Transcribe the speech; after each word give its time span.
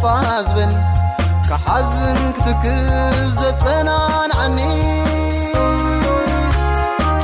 ዝን 0.00 0.72
ካሓዝን 1.48 2.18
ክትክል 2.36 2.86
ዘጠናን 3.40 4.32
ዓኒ 4.42 4.58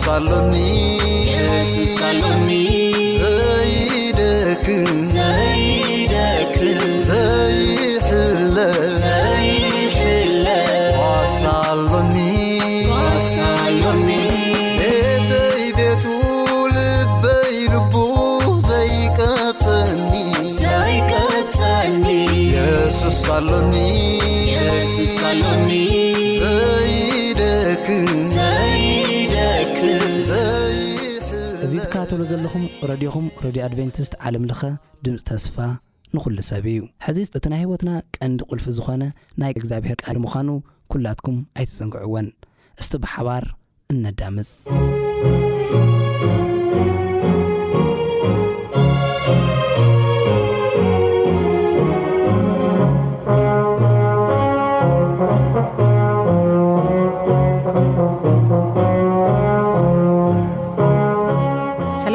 buذktnsلn 0.00 2.47
ረድኹም 32.90 33.24
ረድዮ 33.44 33.60
ኣድቨንቲስት 33.66 34.12
ዓለምለኸ 34.26 34.60
ድምፂ 35.04 35.16
ተስፋ 35.28 35.56
ንዅሉ 36.16 36.36
ሰብ 36.48 36.66
እዩ 36.72 36.78
ሕዚ 37.06 37.18
እቲ 37.38 37.44
ናይ 37.52 37.60
ህይወትና 37.62 37.90
ቀንዲ 38.16 38.38
ቁልፊ 38.50 38.66
ዝኾነ 38.76 39.02
ናይ 39.42 39.52
እግዚኣብሔር 39.58 39.96
ቃል 40.04 40.16
ምዃኑ 40.24 40.48
ኲላትኩም 40.94 41.38
ኣይትፅንግዕወን 41.58 42.28
እስቲ 42.82 42.92
ብሓባር 43.04 43.44
እነዳምፅ 43.94 44.50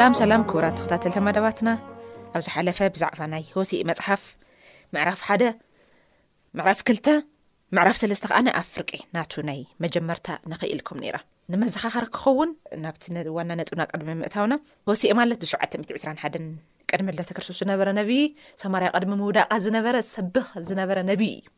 ኣምሰላም 0.06 0.42
ክቡራት 0.48 0.74
ተኽታተልተ 0.78 1.16
መዳባትና 1.26 1.68
ኣብ 2.36 2.40
ዝሓለፈ 2.46 2.78
ብዛዕባ 2.94 3.20
ናይ 3.32 3.44
ሆሲእ 3.52 3.78
መፅሓፍ 3.90 4.22
ምዕራፍ 4.94 5.20
ሓደ 5.28 5.42
ምዕራፍ 6.58 6.80
2ተ 6.90 7.06
ምዕራፍ 7.76 7.96
3ለስተ 8.00 8.24
ከዓነ 8.30 8.48
ኣ 8.58 8.60
ፍርቂ 8.72 8.90
ናቱ 9.16 9.32
ናይ 9.48 9.60
መጀመርታ 9.84 10.26
ንኽኢልኩም 10.52 10.98
ነራ 11.04 11.20
ንመዘኻኸሪ 11.54 12.04
ክኸውን 12.16 12.50
ናብቲ 12.84 13.04
ዋና 13.36 13.50
ነጥብና 13.60 13.84
ቀድሚ 13.92 14.10
ምእታውና 14.20 14.56
ሆሲእ 14.90 15.14
ማለት 15.20 15.38
ብ721 15.44 16.36
ቀድሚለተክርስቶስ 16.92 17.60
ዝነበረ 17.62 17.88
ነብይ 18.00 18.22
ሰማርዊ 18.64 18.90
ቀድሚ 18.96 19.10
ምውዳቃ 19.22 19.50
ዝነበረ 19.68 19.96
ሰብኸ 20.12 20.50
ዝነበረ 20.72 20.98
ነብይ 21.12 21.34
እዩ 21.38 21.50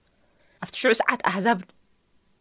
ኣብቲ 0.67 0.77
ሽዑ 0.85 0.93
ሰዓት 1.03 1.21
ኣህዛብ 1.33 1.59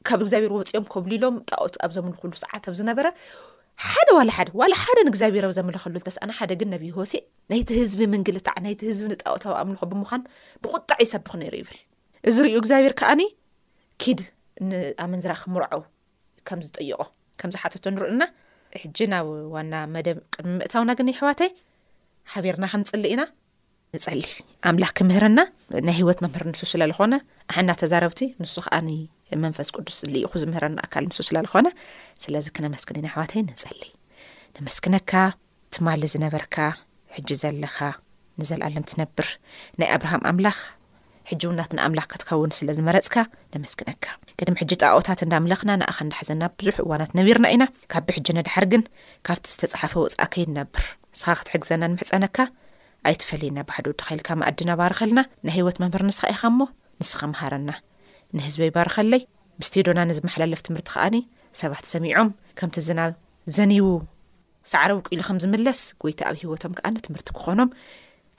ካብ 0.10 0.20
እግዚኣብሔር 0.28 0.54
ወፂኦም 0.60 0.88
ከብሉ 0.94 1.12
ኢሎም 1.20 1.36
ጣቅት 1.54 1.76
ኣብዞምንኩሉ 1.88 2.34
ሰዓት 2.46 2.66
ዝነበረ 2.82 3.08
ሓደ 3.92 4.10
ዋላ 4.18 4.30
ሓደ 4.38 4.50
ዋላ 4.60 4.74
ሓደን 4.84 5.08
እግዚኣብሔሮዊ 5.12 5.54
ዘመለኸሉተሰኣና 5.58 6.32
ሓደ 6.40 6.52
ግን 6.60 6.70
ነብ 6.74 6.84
ሆሴ 6.98 7.14
ናይቲ 7.52 7.70
ህዝቢ 7.82 8.00
ምንግልታዕ 8.14 8.56
ናይቲ 8.66 8.82
ህዝቢ 8.92 9.06
ንጣወታዊ 9.14 9.54
ኣምልኩ 9.62 9.82
ብምዃን 9.92 10.22
ብቁጣዕ 10.64 10.98
ይሰብክ 11.06 11.34
ነይሩ 11.42 11.54
ይብል 11.62 11.78
እዚ 12.30 12.36
ሪዩ 12.48 12.56
እግዚኣብሔር 12.62 12.94
ከዓኒ 13.00 13.22
ኪድ 14.04 14.22
ንኣመንዝራ 14.70 15.34
ክምርዖ 15.44 15.74
ከም 16.50 16.60
ዝጠይቆ 16.68 17.00
ከም 17.42 17.52
ዝሓተቶ 17.56 17.86
ንርኢና 17.96 18.24
ሕጂ 18.84 18.98
ናብ 19.14 19.28
ዋና 19.56 19.74
መደብ 19.96 20.18
ቅድሚ 20.36 20.54
ምእታውና 20.60 20.92
ግን 21.00 21.12
ይሕዋተይ 21.14 21.52
ሓበርና 22.34 22.66
ክንፅሊ 22.74 23.04
ኢና 23.16 23.24
ንፀሊእ 23.98 24.32
ኣምላኽ 24.70 24.94
ክምህርና 25.00 25.40
ናይ 25.90 25.96
ሂወት 26.00 26.22
መምህር 26.26 26.46
ንሱ 26.52 26.62
ስለዝኾነ 26.74 27.14
ኣሕና 27.52 27.70
ተዛረብቲ 27.84 28.22
ንሱ 28.44 28.56
ከዓኒ 28.68 28.90
መንፈስ 29.44 29.70
ቅዱስ 29.76 29.98
ልኢኹ 30.14 30.32
ዝምህረና 30.42 30.80
ኣካል 30.86 31.04
ንሱ 31.10 31.18
ስለ 31.28 31.38
ዝኾነ 31.46 31.68
ስለዚ 32.24 32.46
ክነመስክን 32.56 32.98
ኢናኣዕዋተይ 33.02 33.42
ንንፀሊ 33.48 33.82
ነመስክነካ 34.58 35.12
ትማል 35.76 36.02
ዝነበርካ 36.14 36.56
ሕጂ 37.16 37.30
ዘለኻ 37.44 37.78
ንዘለኣለም 38.40 38.86
ትነብር 38.92 39.28
ናይ 39.80 39.90
ኣብርሃም 39.96 40.24
ኣምላኽ 40.32 40.58
ሕጂ 41.30 41.42
እውናት 41.50 41.72
ንኣምላኽ 41.78 42.08
ክትኸውን 42.14 42.52
ስለ 42.58 42.68
ዝመረፅካ 42.78 43.16
ነመስክነካ 43.54 44.06
ቅድም 44.40 44.58
ሕጂ 44.62 44.72
ጣቃኦታት 44.82 45.20
እንዳምለኽና 45.26 45.72
ንኣኸ 45.82 45.98
እንዳሓዘና 46.06 46.44
ብዙሕ 46.60 46.76
እዋናት 46.86 47.12
ነቢርና 47.20 47.48
ኢና 47.56 47.66
ካብ 47.94 48.04
ብሕጂ 48.10 48.28
ነድሓር 48.40 48.66
ግን 48.74 48.84
ካብቲ 49.28 49.46
ዝተፃሓፈ 49.54 49.94
ወፃእከይ 50.06 50.46
ንነብር 50.52 50.86
ንስኻ 51.16 51.28
ክትሕግዘና 51.40 51.82
ንምሕፀነካ 51.92 52.38
ኣይትፈለዩና 53.10 53.60
ባሓዶወድ 53.70 54.00
ካኢልካ 54.08 54.30
መኣዲ 54.42 54.60
ናባር 54.72 54.94
ኸልና 55.00 55.20
ናይ 55.48 55.54
ሂወት 55.60 55.78
መምህር 55.84 56.04
ንስኻ 56.10 56.24
ኢኻ 56.36 56.44
ሞ 56.60 56.64
ንስኸምሃረና 57.02 57.72
ንህዝበይ 58.38 58.72
ባርኸለይ 58.76 59.22
ብስተዶና 59.60 60.00
ንዝመሓላለፍ 60.10 60.62
ትምህርቲ 60.68 60.88
ከኣኒ 60.94 61.16
ሰባት 61.60 61.86
ሰሚዖም 61.94 62.30
ከምቲ 62.60 62.76
ዝና 62.88 63.02
ዘኒይው 63.56 63.88
ሳዕረዊ 64.72 65.00
ቅኢሉ 65.08 65.22
ከም 65.28 65.38
ዝምለስ 65.44 65.80
ጎይታ 66.02 66.22
ኣብ 66.30 66.38
ሂወቶም 66.42 66.74
ከኣ 66.78 66.88
ንትምህርቲ 66.96 67.30
ክኾኖም 67.38 67.70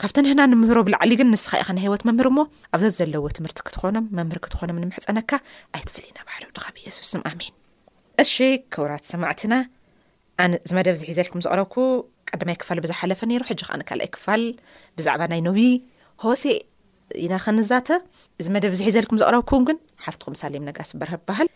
ካብቲ 0.01 0.17
ንህና 0.25 0.41
ንምህሮ 0.53 0.79
ብላዕሊ 0.87 1.13
ግን 1.21 1.29
ንስካ 1.35 1.53
ኢኸናይ 1.63 1.85
ሂወት 1.89 2.03
መምህር 2.09 2.27
እሞ 2.31 2.39
ኣብዚ 2.75 2.87
ዘለዎ 2.99 3.25
ትምርቲ 3.37 3.59
ክትኾኖም 3.67 4.05
መምህር 4.19 4.39
ክትኾኖም 4.45 4.81
ንምሕፀነካ 4.83 5.31
ኣይትፈለዩና 5.77 6.19
ባሕ 6.27 6.39
ድኻብ 6.57 6.75
የሱስ 6.87 7.13
ኣን 7.31 7.41
እሺ 8.25 8.35
ክቡራት 8.75 9.05
ሰማዕትና 9.13 9.55
ኣነዝመደብ 10.45 10.95
ዝሒዘልኩም 11.01 11.43
ዘቕረብኩ 11.47 11.77
ቀዳማይ 12.31 12.57
ክፋል 12.63 12.79
ብዝሓለፈ 12.85 13.21
ነይሩ 13.31 13.43
ሕጂ 13.51 13.61
ከዓካልኣይ 13.69 14.11
ክፋል 14.17 14.43
ብዛዕባ 14.99 15.23
ናይ 15.33 15.41
ኖብ 15.49 15.59
ሆሴ 16.25 16.43
ኢና 17.25 17.35
ከነዛተ 17.45 17.89
እዚ 18.41 18.47
መደብ 18.55 18.73
ዝሒዘልኩም 18.79 19.19
ዘቕረብኩም 19.23 19.63
ግን 19.69 19.77
ሓፍትኩም 20.05 20.33
ምሳሊ 20.37 20.53
እዮ 20.59 20.63
ነጋስበርሀ 20.69 21.13
በሃል 21.29 21.49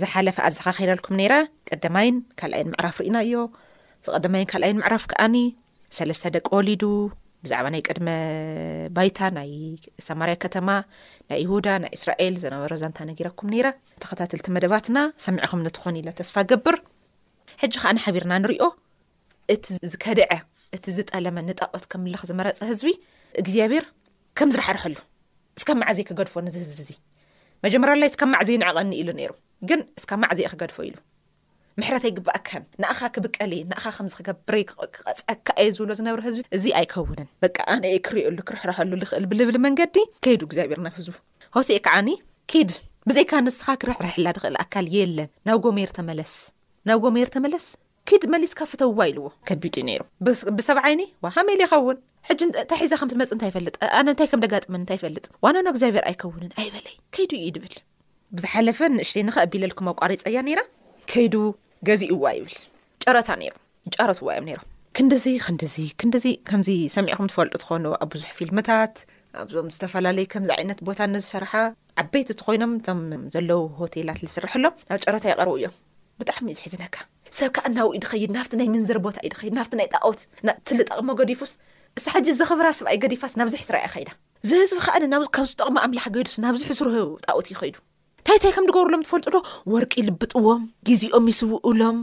ዝሓለፈ 0.00 0.36
ኣዘኻኺረልኩም 0.48 1.14
ነራ 1.20 1.32
ቀዳማይን 1.70 2.16
ካልኣይን 2.40 2.68
ምዕራፍ 2.72 2.96
ርእና 3.02 3.16
እዮ 3.26 3.34
ዝ 4.06 4.10
ቀዳማይን 4.16 4.48
ካልኣይን 4.52 4.78
ምዕራፍ 4.82 5.04
ከኣኒ 5.12 5.36
ሰለስተ 5.98 6.32
ደቂ 6.36 6.48
ወሊዱ 6.58 6.82
ብዛዕባ 7.44 7.66
ናይ 7.74 7.82
ቀድመ 7.88 8.08
ባይታ 8.96 9.18
ናይ 9.36 9.50
ሳማርያ 10.06 10.34
ከተማ 10.44 10.68
ናይ 11.30 11.38
ይሁዳ 11.44 11.66
ናይ 11.82 11.90
እስራኤል 11.98 12.34
ዝነበሮ 12.42 12.72
ዛንታ 12.82 12.98
ነጊረኩም 13.10 13.48
ነራ 13.54 13.66
ተኸታተልቲ 14.04 14.48
መደባትና 14.56 14.98
ሰሚዕኹም 15.26 15.62
ንትኾኑ 15.66 15.94
ኢሎ 16.02 16.08
ተስፋ 16.20 16.34
ገብር 16.52 16.78
ሕጂ 17.62 17.72
ከዓኒ 17.82 17.98
ሓቢርና 18.06 18.32
ንሪኦ 18.44 18.64
እቲ 19.54 19.64
ዝከደዐ 19.92 20.32
እቲ 20.76 20.84
ዝጠለመ 20.96 21.36
ንጣቆት 21.48 21.84
ከምልኽ 21.92 22.22
ዝመረፀ 22.30 22.58
ህዝቢ 22.70 22.90
ግኣብር 23.46 23.84
ከም 24.38 24.48
ዝራሕርሐሉ 24.54 24.96
እስካ 25.58 25.68
ማዕዘይ 25.80 26.04
ክገድፎ 26.08 26.32
ነዚ 26.46 26.56
ህዝብ 26.62 26.78
እዙ 26.84 26.90
መጀመራላይ 27.64 28.08
እስካ 28.12 28.22
ማዕዘይ 28.32 28.56
ንዕቐኒ 28.62 28.90
ኢሉ 29.00 29.08
ነይሩ 29.18 29.32
ግን 29.68 29.80
እስካ 29.98 30.10
ማዕዘ 30.22 30.38
ክገድፎ 30.52 30.76
ኢሉ 30.88 30.96
ምሕረተይ 31.80 32.12
ግባኣካን 32.16 32.64
ንእኻ 32.82 32.98
ክብቀሊ 33.14 33.52
ንእኻ 33.70 33.84
ከምዝኽገብረይ 33.96 34.62
ክቐፅዐ 34.96 35.30
ከእየ 35.46 35.70
ዝብሎ 35.76 35.90
ዝነብረ 35.98 36.20
ህዝቢ 36.28 36.42
እዚ 36.56 36.64
ኣይኸውንን 36.80 37.28
በቂ 37.44 37.56
ኣነአ 37.74 37.96
ክርእሉ 38.08 38.38
ክርሕርሀሉ 38.48 38.92
ዝኽእል 39.02 39.24
ብልብሊ 39.30 39.56
መንገዲ 39.66 39.96
ከይዱ 40.26 40.42
እግዚኣብሔርና 40.48 40.88
ህዙብ 40.98 41.16
ሆሲ 41.56 41.68
ከዓኒ 41.88 42.08
ከይድ 42.52 42.72
ብዘይካ 43.08 43.32
ንስኻ 43.46 43.66
ክረሕርሕላ 43.82 44.26
ንኽእል 44.36 44.56
ኣካል 44.64 44.86
የለን 44.96 45.30
ናብ 45.48 45.58
ጎሜር 45.66 45.90
ተመለስ 45.98 46.34
ናብ 46.90 47.00
ጎሜር 47.06 47.28
ተመለስ 47.36 47.66
ከድ 48.08 48.24
መሊስ 48.32 48.52
ካፍተውዋ 48.58 49.00
ኢልዎ 49.10 49.24
ከቢድ 49.48 49.74
ዩ 49.78 49.82
ነይሩ 49.88 50.02
ብሰብዓይኒ 50.56 51.00
ዋሃሜል 51.24 51.60
ይኸውን 51.62 51.96
ሕጂ 52.28 52.40
እንታይ 52.46 52.78
ሒዛ 52.84 52.92
ከም 53.00 53.08
ትመፅእ 53.12 53.32
እንታይ 53.36 53.48
ይፈልጥ 53.50 53.74
ኣነ 53.98 54.04
ንታይ 54.14 54.28
ከም 54.32 54.40
ደጋጥመን 54.44 54.82
እታይ 54.84 54.96
ይፈልጥ 54.98 55.24
ዋናኖ 55.44 55.66
ኣግዚብሔር 55.74 56.04
ኣይከውንን 56.10 56.50
ኣይበለይ 56.60 56.94
ከይዱ 57.14 57.32
እዩ 57.38 57.46
ድብል 57.56 57.74
ብዝሓለፈ 58.36 58.78
ንእሽተይ 58.98 59.24
ንክኣቢለልኩም 59.28 59.88
ቋሪፀ 60.02 60.22
ያ 60.36 60.42
ነራ 60.48 60.60
ከይዱ 61.12 61.34
ገዚኡዋ 61.90 62.24
ይብል 62.38 62.56
ጨረታ 63.04 63.28
ጫረትዋ 63.96 64.28
እዮም 64.34 64.46
ሮም 64.58 64.64
ክንዲዚ 64.98 65.26
ክንዲ 65.46 65.64
ክንዲዚ 66.00 66.26
ከምዚ 66.50 66.68
ሰሚዕኹም 66.96 67.28
ትፈልጡ 67.32 67.54
ትኾኑ 67.64 67.84
ኣብ 68.02 68.08
ብዙሕ 68.14 68.30
ፊልምታት 68.38 68.94
ኣብዞም 69.42 69.68
ዝተፈላለዩ 69.74 70.26
ከምዚ 70.34 70.50
ዓይነት 70.58 70.78
ቦታ 70.88 70.98
ንዝሰርሐ 71.14 71.52
ዓበይቲ 72.04 72.28
እቲ 72.36 72.40
ኮይኖም 72.46 72.72
እቶም 72.78 73.02
ዘለው 73.34 73.62
ሆቴላት 73.82 74.20
ዝስርሐ 74.28 74.52
ሎም 74.64 74.74
ናብ 74.90 75.00
ጨረታ 75.06 75.24
ይቐርቡ 75.32 75.54
እዮምብጣሚዩዝዝ 75.60 76.76
ሰብ 77.38 77.50
ከዓ 77.56 77.64
ናውኡ 77.76 77.90
ኢዩ 77.96 78.00
ድኸይድ 78.04 78.30
ናፍቲ 78.36 78.52
ናይ 78.58 78.66
ምንዘሪ 78.72 78.98
ቦታ 79.06 79.16
እዩ 79.24 79.28
ድኸድ 79.32 79.52
ናብቲ 79.58 79.72
ናይ 79.80 79.88
ጣትቲ 79.92 80.76
ዝጠቕሞ 80.78 81.08
ገዲፉስ 81.20 81.52
እሳ 81.98 82.04
ሓጂ 82.14 82.26
ዘክብራ 82.40 82.66
ሰብኣይ 82.78 82.96
ገዲፋስ 83.04 83.32
ናብዚሒ 83.40 83.62
ስርይ 83.68 83.84
ኸይዳ 83.94 84.08
ዝህዝቢ 84.48 84.78
ከዓ 84.86 84.96
ካብዝጠቕሚ 85.36 85.76
ኣምላሕ 85.84 86.06
ገዱስ 86.16 86.34
ናብዝሕ 86.44 86.68
ዝርህብ 86.78 87.08
ጣወት 87.26 87.46
ይኸይዱ 87.52 87.74
ታይታይ 88.26 88.52
ከም 88.56 88.64
ገብርሎም 88.76 89.02
ትፈልጡ 89.06 89.26
ዶ 89.34 89.36
ወርቂ 89.72 89.92
ልብጥዎም 90.08 90.62
ግዜኦም 90.88 91.24
ይስውእሎም 91.30 91.98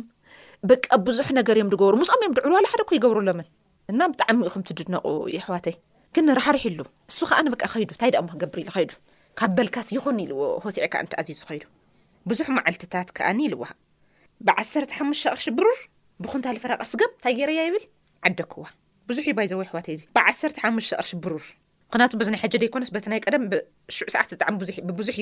በቂ 0.69 0.83
ብዙሕ 1.07 1.27
ነገር 1.39 1.55
እዮም 1.59 1.69
ገብሩ 1.79 1.93
ምስኦም 2.01 2.21
እዮም 2.23 2.35
ድዕሉዋ 2.37 2.57
ሓደኮ 2.73 2.89
ይገብሩሎምን 2.97 3.47
እና 3.91 3.99
ብጣዕሚ 4.11 4.39
ኹም 4.53 4.63
ት 4.67 4.77
ድድነቁ 4.79 5.05
ይሕዋተይ 5.35 5.75
ግን 6.15 6.25
ራሓርሒ 6.39 6.65
ሉ 6.79 6.81
ስብ 7.15 7.23
ከዓኒ 7.29 7.45
በ 7.53 7.57
ኸይዱ 7.73 7.89
ንታይ 7.95 8.11
ዳ 8.15 8.21
ሞ 8.25 8.27
ክገብር 8.33 8.57
ኢሉኸይዱ 8.63 8.91
ካብ 9.39 9.51
በልካስ 9.57 9.87
ይኹን 9.95 10.19
ኢልዎ 10.23 10.39
ሆትዕ 10.63 10.85
ካዓ 10.93 11.01
ት 11.11 11.15
ኣዙ 11.21 11.27
ኸይዱ 11.49 11.63
ብዙሕ 12.29 12.47
መዓልትታት 12.57 13.07
ከዓኒ 13.17 13.39
ይልዋ 13.47 13.63
ብዓሰርተ 14.47 14.91
ሓሙሽት 14.99 15.21
ሸቕርሺ 15.33 15.49
ብሩር 15.57 15.77
ብኹንታልፈረቐ 16.23 16.81
ስጋም 16.91 17.11
እንታይ 17.15 17.33
ገይረያ 17.39 17.61
ይብል 17.67 17.83
ዓደክዋ 18.27 18.63
ብዙሕ 19.09 19.23
እዩ 19.27 19.33
ባይ 19.37 19.47
ዘወይ 19.51 19.67
ሕዋተእዩ 19.71 19.95
እ 20.03 20.07
ብ1ተ 20.17 20.53
ሓሙሽት 20.63 20.91
ሸቕርሺ 20.91 21.11
ብሩር 21.25 21.45
ምክንያቱ 21.89 22.13
በዙናይ 22.19 22.39
ሕጀ 22.43 22.53
ደኮነስ 22.63 22.89
በቲ 22.93 23.05
ናይ 23.13 23.19
ቀደም 23.27 23.43
ሽዕ 23.95 24.07
ሰዓት 24.13 24.29
ብጣዕሚ 24.35 24.55
ብብዙሕ 24.89 25.17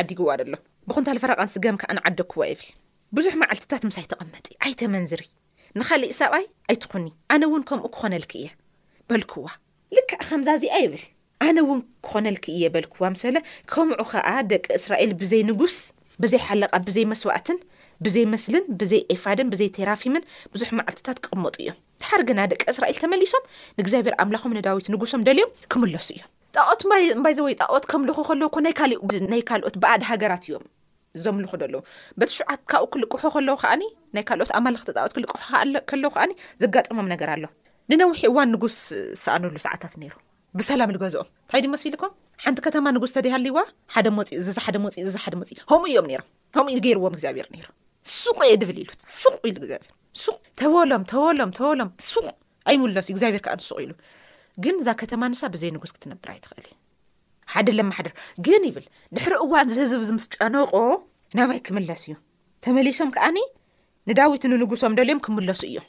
ዓዲ 0.00 0.10
ግዋኣሎ 0.18 0.50
ብኹንታ 0.88 1.08
ልፈረቓን 1.16 1.50
ስጋም 1.54 1.76
ከዓ 1.82 1.90
ዓደ 2.08 2.20
ክዋ 2.32 2.40
ይብል 2.50 2.68
ብዙሕ 3.16 3.32
መዓልትታት 3.42 3.82
ምስ 3.88 3.96
ይተቐመጢ 4.02 4.46
ኣይተመንዝሪ 4.66 5.22
ንኻሊእ 5.78 6.12
ሰብኣይ 6.20 6.44
ኣይትኹኒ 6.70 7.06
ኣነ 7.34 7.42
እውን 7.48 7.62
ከምኡ 7.68 7.86
ክኾነልክ 7.94 8.32
እየ 8.40 8.46
በልክዋ 9.08 9.46
ልክዕ 9.96 10.18
ከምዛእዚኣ 10.28 10.74
ይብል 10.84 11.02
ኣነ 11.46 11.56
እውን 11.64 11.80
ክኾነልክ 12.06 12.44
እየ 12.56 12.64
በልክዋ 12.74 13.02
ምስ 13.14 13.22
በለ 13.28 13.38
ከምዑ 13.72 14.00
ከዓ 14.10 14.26
ደቂ 14.52 14.66
እስራኤል 14.80 15.12
ብዘይንጉስ 15.22 15.76
ብዘይሓለቓ 16.22 16.72
ብዘይ 16.88 17.04
መስዋእትን 17.12 17.58
ብዘይ 18.04 18.24
መስልን 18.34 18.64
ብዘይ 18.80 19.00
ኤፋድን 19.14 19.48
ብዘይ 19.52 19.68
ቴራፊምን 19.76 20.24
ብዙሕ 20.54 20.70
መዓልትታት 20.78 21.18
ክቕመጡ 21.24 21.54
እዮም 21.62 21.76
ድሓር 22.00 22.22
ግና 22.28 22.40
ደቂ 22.52 22.62
እስራኤል 22.72 22.98
ተመሊሶም 23.02 23.42
ንእግዚኣብሔር 23.78 24.14
ኣምላኹም 24.22 24.54
ንዳዊት 24.58 24.88
ንጉሶም 24.94 25.22
ደልዮም 25.28 25.50
ክምለሱ 25.72 26.08
እዮም 26.16 26.30
ጣዖት 26.56 26.82
ባይ 27.24 27.34
ዘወይ 27.38 27.54
ጣዖት 27.62 27.84
ከምልኩ 27.90 28.18
ከለዉ 28.28 28.48
ኮ 28.54 28.58
ናይ 28.66 29.40
ካልኦት 29.50 29.76
ብኣድ 29.84 30.02
ሃገራት 30.10 30.44
እዮም 30.48 30.64
ዘምልኹ 31.24 31.52
ኣለዉ 31.64 31.74
በቲ 32.20 32.30
ሸዓት 32.38 32.60
ካብኡ 32.70 32.86
ክልቅሑ 32.94 33.24
ከለዉ 33.34 33.54
ከዓኒ 33.62 33.82
ናይ 34.14 34.24
ካልኦት 34.28 34.50
ኣማለኽቲ 34.58 34.88
ት 34.96 35.12
ክልቅሑ 35.16 35.38
ከለዉ 35.90 36.08
ከዓኒ 36.14 36.32
ዘጋጥሞም 36.62 37.08
ነገር 37.14 37.28
ኣሎ 37.34 37.44
ንነዊሒ 37.92 38.22
እዋን 38.30 38.48
ንጉስ 38.54 38.76
ሰኣንሉ 39.24 39.54
ሰዓታት 39.66 39.94
ነይሩ 40.02 40.14
ብሰላም 40.60 40.92
ንገዝኦም 40.96 41.28
እንታይ 41.30 41.60
ዲመሲ 41.66 41.84
ኢሉኮም 41.92 42.12
ሓንቲ 42.46 42.60
ከተማ 42.66 42.86
ንጉስ 42.98 43.12
ተደይ 43.18 43.32
ሃልይዋ 43.36 43.58
ሓደ 43.94 44.06
መፂኡእዝ 44.18 44.58
ሓደ 44.66 44.76
መፅእ 44.86 45.10
ሓደ 45.26 45.34
መፅእ 45.42 45.58
ከምኡ 45.70 45.84
እዮም 45.92 46.06
ም 46.12 46.22
ከኡዩገይርዎምግዚኣብሔር 46.56 47.46
ሱቅ 48.18 48.38
የ 48.48 48.52
ድብል 48.62 48.78
ኢሉሱቕ 48.84 49.34
ኢሉ 49.50 49.58
ብሱቕ 49.64 50.36
ተወሎም 50.60 51.02
ተሎምተሎም 51.10 51.90
ሱቕ 52.10 52.26
ኣይለሱ 52.70 53.04
እዩ 53.08 53.12
እግዚኣብር 53.14 53.40
ከዓሱቅ 53.46 53.78
ኢሉ 53.84 53.92
ግን 54.64 54.74
እዛ 54.80 54.88
ከተማ 55.00 55.22
ንሳ 55.32 55.42
ብዘይ 55.54 55.70
ንጉስ 55.76 55.90
ክትነብር 55.94 56.28
ኣይትኽእል 56.34 56.64
እዩ 56.70 56.74
ሓደ 57.52 57.68
ለማሓደር 57.78 58.12
ግን 58.46 58.62
ይብል 58.68 58.86
ድሕሪ 59.16 59.32
እዋን 59.44 59.66
ዝህዝቢ 59.76 60.02
ዝምስ 60.08 60.24
ጨነቆ 60.36 60.72
ናባይ 61.38 61.58
ክምለስ 61.68 62.02
እዩ 62.08 62.14
ተመሊሶም 62.66 63.10
ከዓኒ 63.16 63.38
ንዳዊት 64.10 64.42
ንንጉሶም 64.52 64.92
ደልዮም 64.98 65.20
ክምለሱ 65.26 65.60
እዮም 65.70 65.86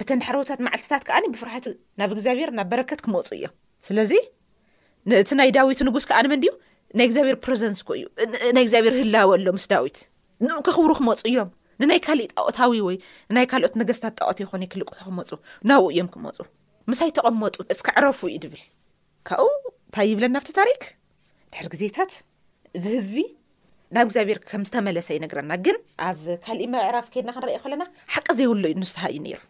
ብተን 0.00 0.18
ዳሕረቦታት 0.22 0.58
መዓልትታት 0.66 1.02
ከዓ 1.08 1.16
ብፍራሕት 1.34 1.64
ናብ 2.00 2.10
እግዚኣብሔር 2.16 2.50
ናብ 2.58 2.66
በረከት 2.72 3.00
ክመፁ 3.04 3.26
እዮም 3.38 3.52
ስለዚ 3.86 4.12
እቲ 5.22 5.30
ናይ 5.40 5.48
ዳዊት 5.56 5.78
ንጉስ 5.88 6.04
ከዓ 6.10 6.18
ንመድዩ 6.26 6.50
ናይ 6.98 7.06
እግዚኣብሔር 7.08 7.34
ዩናይግብር 8.50 8.92
ህላወሎስዊትንብሩመፁእዮ 9.00 11.36
ንናይ 11.82 12.00
ካሊእ 12.06 12.30
ጣቀታዊ 12.36 12.72
ወይ 12.86 12.96
ናይ 13.36 13.44
ካልኦት 13.50 13.74
ነገስታት 13.80 14.14
ጣቀቲ 14.20 14.38
ይኮክልቁሑ 14.44 14.98
ክመፁ 15.08 15.28
ናብኡ 15.70 15.84
እዮም 15.94 16.08
ክመፁ 16.14 16.36
ምሳይ 16.90 17.10
ተቐመጡ 17.16 17.56
እስክ 17.72 17.86
ዕረፉ 17.98 18.20
እዩ 18.30 18.36
ድብል 18.44 18.62
ካብኡ 19.28 19.52
እንታይ 19.66 20.08
ይብለናብቲ 20.12 20.48
ታሪክ 20.58 20.82
ድሕሪ 21.52 21.66
ግዜታት 21.74 22.12
እዚ 22.78 22.84
ህዝቢ 22.96 23.16
ናብ 23.96 24.04
እግዚኣብሔር 24.08 24.38
ከምዝተመለሰ 24.50 25.08
ይነግረና 25.16 25.52
ግን 25.66 25.76
ኣብ 26.08 26.22
ካእ 26.46 26.62
መዕራፍ 26.74 27.06
ከድና 27.12 27.30
ክንርአዩ 27.36 27.60
ለና 27.74 27.82
ሓቂ 28.14 28.26
ዘይብሉ 28.38 28.64
ዩንስሓ 28.74 28.98
እዩ 29.14 29.20
ሩ 29.34 29.40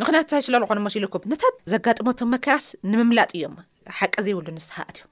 ምኽንያቱ 0.00 0.30
ይ 0.40 0.42
ስለኾኑ 0.46 0.84
ስ 0.92 0.96
ኢልኩም 0.98 1.22
ነታ 1.32 1.44
ዘጋጥመቶም 1.72 2.28
መከራስ 2.34 2.66
ንምምላጥ 2.90 3.30
እዮም 3.38 3.54
ሓቂ 3.98 4.14
ዘይብሉ 4.26 4.46
ንስሓ 4.58 4.76
ኣዮም 4.92 5.10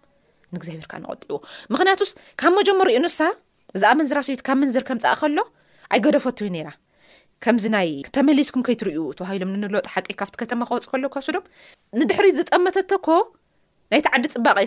ግኣብርካንቆዎ 0.62 1.38
ምክንያቱስ 1.74 2.10
ካብ 2.42 2.52
መጀመሮ 2.60 2.88
ዩ 2.96 2.98
ንስሓ 3.06 3.26
ዝኣመንዝራሰይ 3.82 4.36
ካብ 4.48 4.58
መንዝርከምፃእ 4.62 5.16
ከሎ 5.22 5.38
ኣይ 5.92 6.00
ገደፈትዩ 6.06 6.46
ነራ 6.54 6.68
ከምዚ 7.44 7.64
ናይ 7.74 7.88
ተመሊስኩም 8.16 8.62
ከይትሪዩ 8.66 9.00
ተባሂሎም 9.18 9.50
ንለወጥ 9.62 9.86
ሓቂ 9.94 10.06
ካብቲ 10.20 10.34
ከተማ 10.42 10.60
ክወፅ 10.68 10.84
ከለዉ 10.92 11.08
ከብሱ 11.14 11.26
ዶም 11.36 11.44
ንድሕሪት 12.00 12.34
ዝጠመተተ 12.40 12.90
ኮ 13.06 13.08
ናይቲ 13.92 14.06
ዓዲ 14.16 14.24
ፅባቐ 14.34 14.58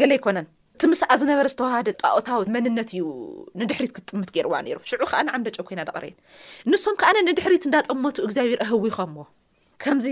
ገለ 0.00 0.12
ይኮነን 0.18 0.46
እቲ 0.76 0.82
ምስኣ 0.92 1.08
ዝነበረ 1.20 1.46
ዝተዋህደ 1.52 1.88
ጣኦታዊ 2.02 2.44
መንነት 2.54 2.90
እዩ 2.94 3.02
ንድሕሪት 3.60 3.92
ክትጥምት 3.96 4.30
ገይርዋ 4.36 4.54
ነይሩ 4.66 4.78
ሽዑ 4.90 5.02
ከኣነዓምደጨው 5.12 5.64
ኮይና 5.68 5.80
ደቕሪት 5.88 6.16
ንሶም 6.72 6.94
ከኣነ 7.02 7.16
ንድሕሪት 7.28 7.64
እንዳጠመቱ 7.68 8.16
እግዚኣብሔር 8.28 8.60
እህዊኸምዎ 8.66 9.24
ከምዚ 9.84 10.06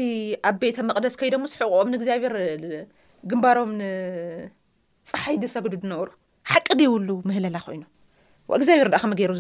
ኣብ 0.51 0.57
ቤተ 0.63 0.79
መቕደስ 0.91 1.15
ከይዶ 1.23 1.35
ምስሕቕኦም 1.45 1.89
ንእግዚኣብሔር 1.95 2.35
ግምባሮም 3.31 3.73
ንፀሓይ 3.81 5.37
ደሰግዱ 5.45 5.73
ድነበሩ 5.85 6.09
ሓቂ 6.53 6.69
ደብሉ 6.83 7.11
ምህለላ 7.31 7.57
ኮይኑ 7.67 7.83
ወእግዚኣብር 8.53 8.89
ኣ 8.99 9.01
ኸመ 9.05 9.13
ገይሩ 9.21 9.33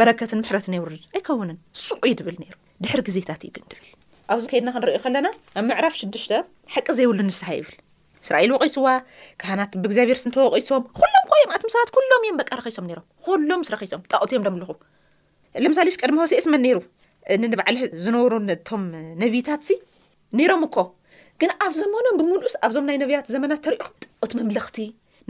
በረከትን 0.00 0.40
ምሕረት 0.40 0.64
ወርድ 0.84 1.02
ኣይከውን 1.16 1.50
ስቅእዩ 1.86 2.14
ብል 2.26 2.34
ሩ 2.50 2.54
ድሕሪ 2.84 3.00
ግዜታት 3.06 3.38
እዩ 3.46 3.50
ግን 3.56 3.64
ትብል 3.70 3.86
ኣብዚ 4.32 4.44
ከይድና 4.50 4.68
ክንሪዮ 4.74 4.96
ከለና 5.04 5.28
ኣብ 5.58 5.64
ምዕራፍ 5.68 5.94
ሽዱሽተ 6.00 6.32
ሓቂ 6.74 6.86
ዘይብሉ 6.98 7.18
ንስሓ 7.28 7.46
ይብል 7.58 7.74
እስራኤል 8.24 8.50
ወቀይስዋ 8.54 8.84
ካህናት 9.42 9.72
ብእግዚኣብሔር 9.82 10.18
ስንተ 10.22 10.36
ወቀይሶም 10.46 10.82
ኩሎም 10.98 11.24
ኮዮም 11.32 11.50
ኣት 11.56 11.62
ምሰባት 11.68 11.90
ኩሎም 11.96 12.22
እዮም 12.26 12.38
በቃ 12.40 12.50
ረኺሶም 12.60 12.86
ም 12.90 13.00
ኩሎም 13.26 13.62
ስረኺሶም 13.68 14.02
ጣቅቲ 14.14 14.30
እዮም 14.36 14.44
ደምልኹ 14.48 14.70
ለምሳሌ 15.64 15.88
ስ 15.96 16.00
ቀድማ 16.02 16.18
ወሲእስመ 16.24 16.54
ነይሩ 16.66 16.78
ንባዕል 17.52 17.78
ዝነብሩ 18.04 18.34
ቶም 18.70 18.82
ነቢታት 19.24 19.62
ዚ 19.70 19.78
ነይሮም 20.40 20.62
እኮ 20.68 20.76
ግን 21.42 21.50
ኣብዞምኖም 21.68 22.14
ብምንኡስ 22.20 22.54
ኣብዞም 22.68 22.86
ናይ 22.90 22.98
ነብያት 23.04 23.26
ዘመናት 23.36 23.60
ተሪኢ 23.66 23.80
ክጥቅት 23.86 24.32
መምለኽቲ 24.40 24.76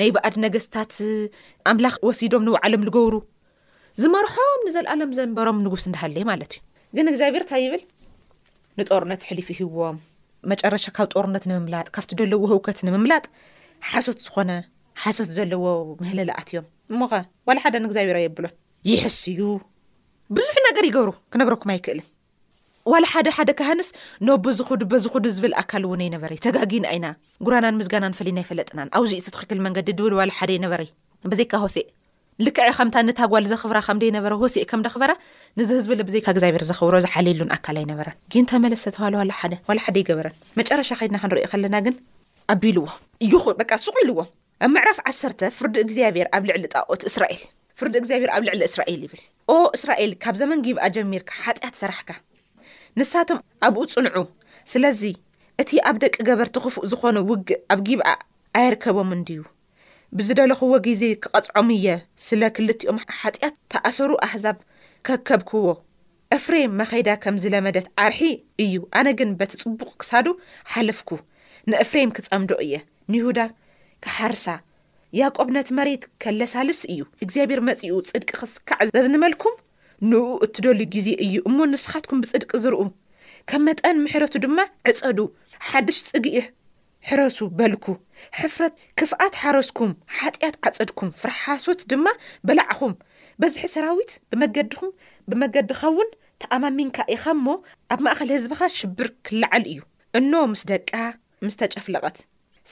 ናይ 0.00 0.10
በኣድ 0.16 0.34
ነገስታት 0.46 0.94
ኣምላኽ 1.72 1.94
ወሲዶም 2.08 2.44
ንባዓሎም 2.48 2.82
ዝገብሩ 2.88 3.14
ዝመርሖቦም 4.02 4.64
ንዘለኣሎም 4.68 5.12
ዘንበሮም 5.18 5.60
ንጉስ 5.64 5.84
እንዳሃለዩ 5.88 6.24
ማለት 6.30 6.52
እዩ 6.60 6.96
ግን 6.96 7.06
እግዚኣብሔር 7.12 7.42
እንታይ 7.44 7.62
ይብል 7.66 7.82
ንጦርነት 8.78 9.22
ሕሊፍ 9.28 9.46
ይሂዎም 9.52 9.96
መጨረሻ 10.52 10.84
ካብ 10.96 11.08
ጦርነት 11.14 11.44
ንምምላጥ 11.50 11.86
ካብቲ 11.96 12.10
ደለዎ 12.20 12.42
ህውከት 12.52 12.80
ንምምላጥ 12.86 13.24
ሓሰት 13.90 14.18
ዝኾነ 14.26 14.50
ሓሰት 15.04 15.30
ዘለዎ 15.36 15.64
ምህልላኣት 16.02 16.48
እዮም 16.52 16.66
እሞኸ 16.92 17.12
ዋላ 17.48 17.58
ሓደንእግዚኣብር 17.64 18.18
የብሎ 18.24 18.44
ይሕስዩ 18.90 19.38
ብዙሕ 20.38 20.56
ነገር 20.68 20.84
ይገብሩ 20.90 21.10
ክነግረኩም 21.32 21.72
ኣይክእልን 21.74 22.06
ዋላ 22.92 23.04
ሓደ 23.12 23.28
ሓደ 23.36 23.50
ካህንስ 23.60 23.88
ኖብ 24.26 24.40
ብዝክዱ 24.46 24.82
በዝክዱ 24.92 25.24
ዝብል 25.36 25.54
ኣካል 25.62 25.84
እውነ 25.88 26.00
ይ 26.06 26.10
ነበረይ 26.16 26.38
ተጋጊና 26.46 26.86
ኢና 26.96 27.06
ጉራናን 27.46 27.78
ምዝጋና 27.80 28.04
ንፈሊይና 28.12 28.38
ይፈለጥናን 28.44 28.92
ኣብዚኢቲ 28.98 29.26
ትክክል 29.36 29.60
መንገዲ 29.68 29.88
ድብል 30.00 30.14
ዋ 30.20 30.26
ሓደ 30.40 30.52
በ 31.30 31.34
ንክዕ 32.44 32.66
ከምታ 32.78 32.96
ንታጓል 33.08 33.44
ዘኽብራ 33.50 33.78
ከምደይነበረ 33.86 34.32
ወሲእ 34.40 34.64
ከም 34.70 34.80
ደኽበራ 34.86 35.12
ንዚ 35.58 35.68
ህዝብለ 35.78 36.00
ብዘይካ 36.08 36.26
እግዚኣብሔር 36.34 36.62
ዘኽብሮ 36.70 36.94
ዝሓልየሉን 37.04 37.50
ኣካል 37.56 37.76
ኣይነበረን 37.80 38.16
ግን 38.32 38.44
ተመለስ 38.50 38.80
ዝተተባሃለ 38.86 39.14
ዋላ 39.68 39.78
ሓደ 39.84 39.96
ይገበረን 40.02 40.34
መጨረሻ 40.60 40.88
ኸድና 41.00 41.16
ክንሪኢ 41.22 41.46
ከለና 41.52 41.76
ግን 41.86 41.94
ኣቢልዎ 42.54 42.84
ይኹ 43.30 43.38
ስቑኢልዎ 43.84 44.18
ኣብ 44.64 44.70
ምዕራፍ 44.74 44.98
ዓሰርተ 45.12 45.40
ፍርዲ 45.58 45.76
እግዚኣብሔር 45.86 46.28
ኣብ 46.38 46.42
ልዕሊ 46.50 46.64
ጣኦት 46.74 47.02
እስራኤል 47.12 47.40
ፍርዲ 47.78 47.94
እግዚኣብሔር 48.02 48.30
ኣብ 48.36 48.42
ልዕሊ 48.48 48.60
እስራኤል 48.70 49.00
ይብል 49.06 49.22
ኦ 49.54 49.56
እስራኤል 49.78 50.12
ካብ 50.24 50.36
ዘመን 50.42 50.60
ጊብኣ 50.68 50.84
ጀሚርካ 50.98 51.32
ሓጢኣት 51.46 51.74
ስራሕካ 51.82 52.10
ንሳቶም 53.00 53.40
ኣብኡ 53.68 53.82
ፅንዑ 53.96 54.26
ስለዚ 54.74 55.02
እቲ 55.64 55.70
ኣብ 55.88 55.96
ደቂ 56.04 56.14
ገበር 56.30 56.48
ትኽፉእ 56.56 56.88
ዝኾነ 56.92 57.16
ውግእ 57.30 57.52
ኣብ 57.74 57.80
ጊብኣ 57.90 58.08
ኣይርከቦም 58.60 59.10
እንዲዩ 59.18 59.40
ብዝደለኹዎ 60.18 60.72
ጊዜ 60.86 61.02
ክቐጽዖም 61.22 61.68
እየ 61.76 61.86
ስለ 62.26 62.42
ክልቲኦም 62.56 62.98
ሓጢኣት 63.20 63.54
ተኣሰሩ 63.72 64.10
ኣሕዛብ 64.26 64.58
ከከብክዎ 65.06 65.66
እፍሬም 66.36 66.76
መኸዳ 66.80 67.08
ከም 67.22 67.36
ዝለመደት 67.42 67.86
ዓርሒ 68.04 68.20
እዩ 68.64 68.76
ኣነ 69.00 69.08
ግን 69.18 69.30
በቲ 69.40 69.52
ጽቡቕ 69.62 69.90
ክሳዱ 70.00 70.26
ሓለፍኩ 70.72 71.10
ንእፍሬም 71.70 72.14
ክጸምዶ 72.16 72.52
እየ 72.64 72.74
ንይሁዳ 73.12 73.38
ክሓርሳ 74.06 74.46
ያዕቆብ 75.20 75.48
ነቲ 75.56 75.68
መሬት 75.78 76.02
ከለሳልስ 76.22 76.80
እዩ 76.94 77.02
እግዚኣብሔር 77.24 77.60
መጺኡ 77.68 77.94
ጽድቂ 78.10 78.30
ኽስካዕ 78.40 78.80
ዘዝንመልኩም 78.96 79.54
ንኡ 80.10 80.24
እትደልዩ 80.46 80.86
ጊዜ 80.96 81.08
እዩ 81.26 81.36
እሞ 81.50 81.58
ንስኻትኩም 81.72 82.20
ብጽድቂ 82.24 82.50
ዝርኡ 82.64 82.80
ከም 83.50 83.62
መጠን 83.68 83.96
ምሕረቱ 84.06 84.34
ድማ 84.46 84.58
ዕፀዱ 84.92 85.18
ሓድሽ 85.68 85.98
ጽግእሕ 86.10 86.44
ሕረሱ 87.10 87.38
በልኩ 87.58 87.86
ሕፍረት 88.38 88.76
ክፍኣት 89.00 89.34
ሓረስኩም 89.42 89.90
ሓጢኣት 90.18 90.56
ዓፀድኩም 90.68 91.10
ፍርሓሶት 91.20 91.80
ድማ 91.90 92.06
በላዕኹም 92.46 92.94
በዝሒ 93.40 93.62
ሰራዊት 93.74 94.12
ብመገዲኹም 94.30 94.90
ብመገዲኻውን 95.30 96.08
ተኣማሚንካ 96.42 96.96
ኢኻ 97.14 97.24
እሞ 97.36 97.46
ኣብ 97.94 98.00
ማእኸል 98.06 98.30
ህዝብኻ 98.36 98.60
ሽብር 98.78 99.08
ክልዓል 99.26 99.64
እዩ 99.72 99.80
እኖ 100.20 100.32
ምስ 100.52 100.62
ደቃ 100.72 100.92
ምስተጨፍለቐት 101.46 102.18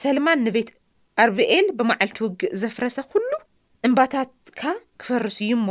ሰልማን 0.03 0.43
ንቤት 0.47 0.69
ኣርብኤል 1.23 1.67
ብመዓልቲ 1.79 2.17
ውግእ 2.25 2.43
ዘፍረሰ 2.63 2.97
ዅሉ 3.13 3.31
እምባታትካ 3.89 4.61
ክፈርስ 5.03 5.37
እዩ 5.45 5.53
እሞ 5.59 5.69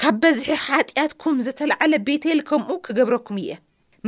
ካብ 0.00 0.16
በዝሒ 0.22 0.50
ሓጢኣትኩም 0.66 1.36
ዘተለዓለ 1.48 1.92
ቤቴል 2.08 2.40
ከምኡ 2.50 2.70
ክገብረኩም 2.86 3.38
እየ 3.44 3.50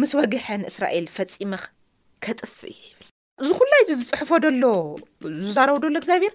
ምስ 0.00 0.12
ወግሐ 0.20 0.46
ንእስራኤል 0.64 1.08
ፈጺምኽ 1.18 1.64
ከጥፍ 2.26 2.56
እዩ 2.72 2.78
እዩ 2.88 2.97
እዚ 3.42 3.50
ኩላይ 3.58 3.80
ዚ 3.88 3.92
ዝፅሑፎ 4.00 4.30
ደሎ 4.44 4.64
ዝዛረቡ 5.46 5.76
ዶሎ 5.82 5.96
እግዚኣብሔር 6.00 6.32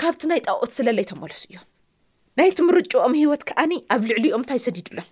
ካብቲ 0.00 0.20
ናይ 0.30 0.40
ጣቅት 0.48 0.70
ስለለይ 0.78 1.04
ቶ 1.10 1.14
መለስ 1.22 1.42
እዮም 1.48 1.64
ናይቲ 2.38 2.58
ምርጭኦም 2.68 3.14
ሂወት 3.20 3.42
ከዓኒ 3.48 3.72
ኣብ 3.94 4.02
ልዕሊ 4.10 4.26
ኦም 4.36 4.42
እንታይ 4.42 4.60
ሰዲድሎም 4.66 5.06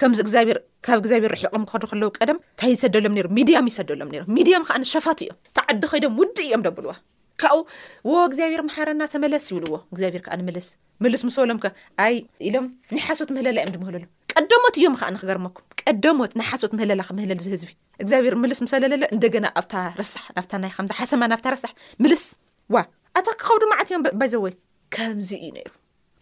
ከምዚ 0.00 0.20
ግካብ 0.30 0.98
እግኣብሄር 1.02 1.32
ርሒቆም 1.34 1.62
ክኸዱ 1.68 1.84
ከለው 1.90 2.10
ቀደም 2.18 2.38
እንታይ 2.42 2.72
ይሰደሎም 2.76 3.14
ሚድያም 3.38 3.68
ይሰደሎም 3.72 4.10
ሚድያም 4.38 4.66
ከዓ 4.70 4.78
ሸፋት 4.92 5.20
እዮም 5.26 5.38
ተዓዲ 5.58 5.84
ኸይዶም 5.92 6.16
ውድ 6.20 6.36
እዮም 6.46 6.64
ደብልዋ 6.66 6.94
ካብብኡ 7.42 7.64
ዎ 8.10 8.18
እግዚኣብሔር 8.28 8.62
ማሓረና 8.68 9.02
ተመለስ 9.14 9.46
ይብልዎ 9.52 9.76
እግዚኣብር 9.92 10.22
ከዓኒመልስ 10.26 10.68
መለስ 11.04 11.22
ምስበሎም 11.28 11.58
ከ 11.64 11.74
ኣይ 12.06 12.16
ኢሎም 12.50 12.68
ና 12.96 13.02
ሓሶት 13.08 13.32
ምህለላ 13.36 13.58
እዮም 13.64 13.74
ድምህለሉ 13.76 14.04
ቀደሞት 14.38 14.74
እዮም 14.78 14.94
ከዓ 15.00 15.08
ንክገርመኩም 15.14 15.62
ቀደሞት 15.80 16.32
ናይ 16.38 16.46
ሓሶት 16.50 16.72
ምህለላ 16.76 17.02
ክምህለል 17.08 17.38
ዚ 17.44 17.48
ህዝቢ 17.54 17.70
እግዚኣብሔር 18.02 18.34
ምልስ 18.42 18.58
ምሰለለለ 18.64 19.04
እንደገና 19.14 19.46
ኣብታ 19.60 19.74
ረሳሕ 20.00 20.24
ና 20.38 20.52
ናይ 20.62 20.70
ከ 20.76 20.94
ሓሰማ 20.98 21.22
ናብታ 21.32 21.46
ረሳሕ 21.54 21.72
ምልስ 22.04 22.24
ዋ 22.74 22.82
ኣታ 23.18 23.26
ክኸውዱ 23.40 23.62
ማዓት 23.70 23.88
እዮም 23.90 24.02
ባይዘወይ 24.22 24.54
ከምዚ 24.94 25.30
እዩ 25.40 25.48
ነይሩ 25.56 25.70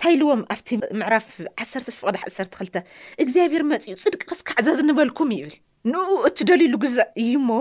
ታይልዎም 0.03 0.43
ኣብቲ 0.55 0.69
ምዕራፍ 1.01 1.27
ዓሰርተ 1.65 1.89
ስፍቕዳ 1.97 2.17
ዓሰርተ 2.29 2.53
ክልተ 2.61 2.77
እግዚኣብሔር 3.25 3.65
መፅኡ 3.73 3.93
ፅድቂ 4.05 4.21
ክስካዕዘዝ 4.31 4.79
ንበልኩም 4.89 5.31
እ 5.35 5.39
ይብል 5.41 5.55
ንኡ 5.93 6.09
እት 6.31 6.39
ደሊሉ 6.51 6.75
ግዜ 6.87 6.97
እዩ 7.25 7.33
ሞ 7.49 7.61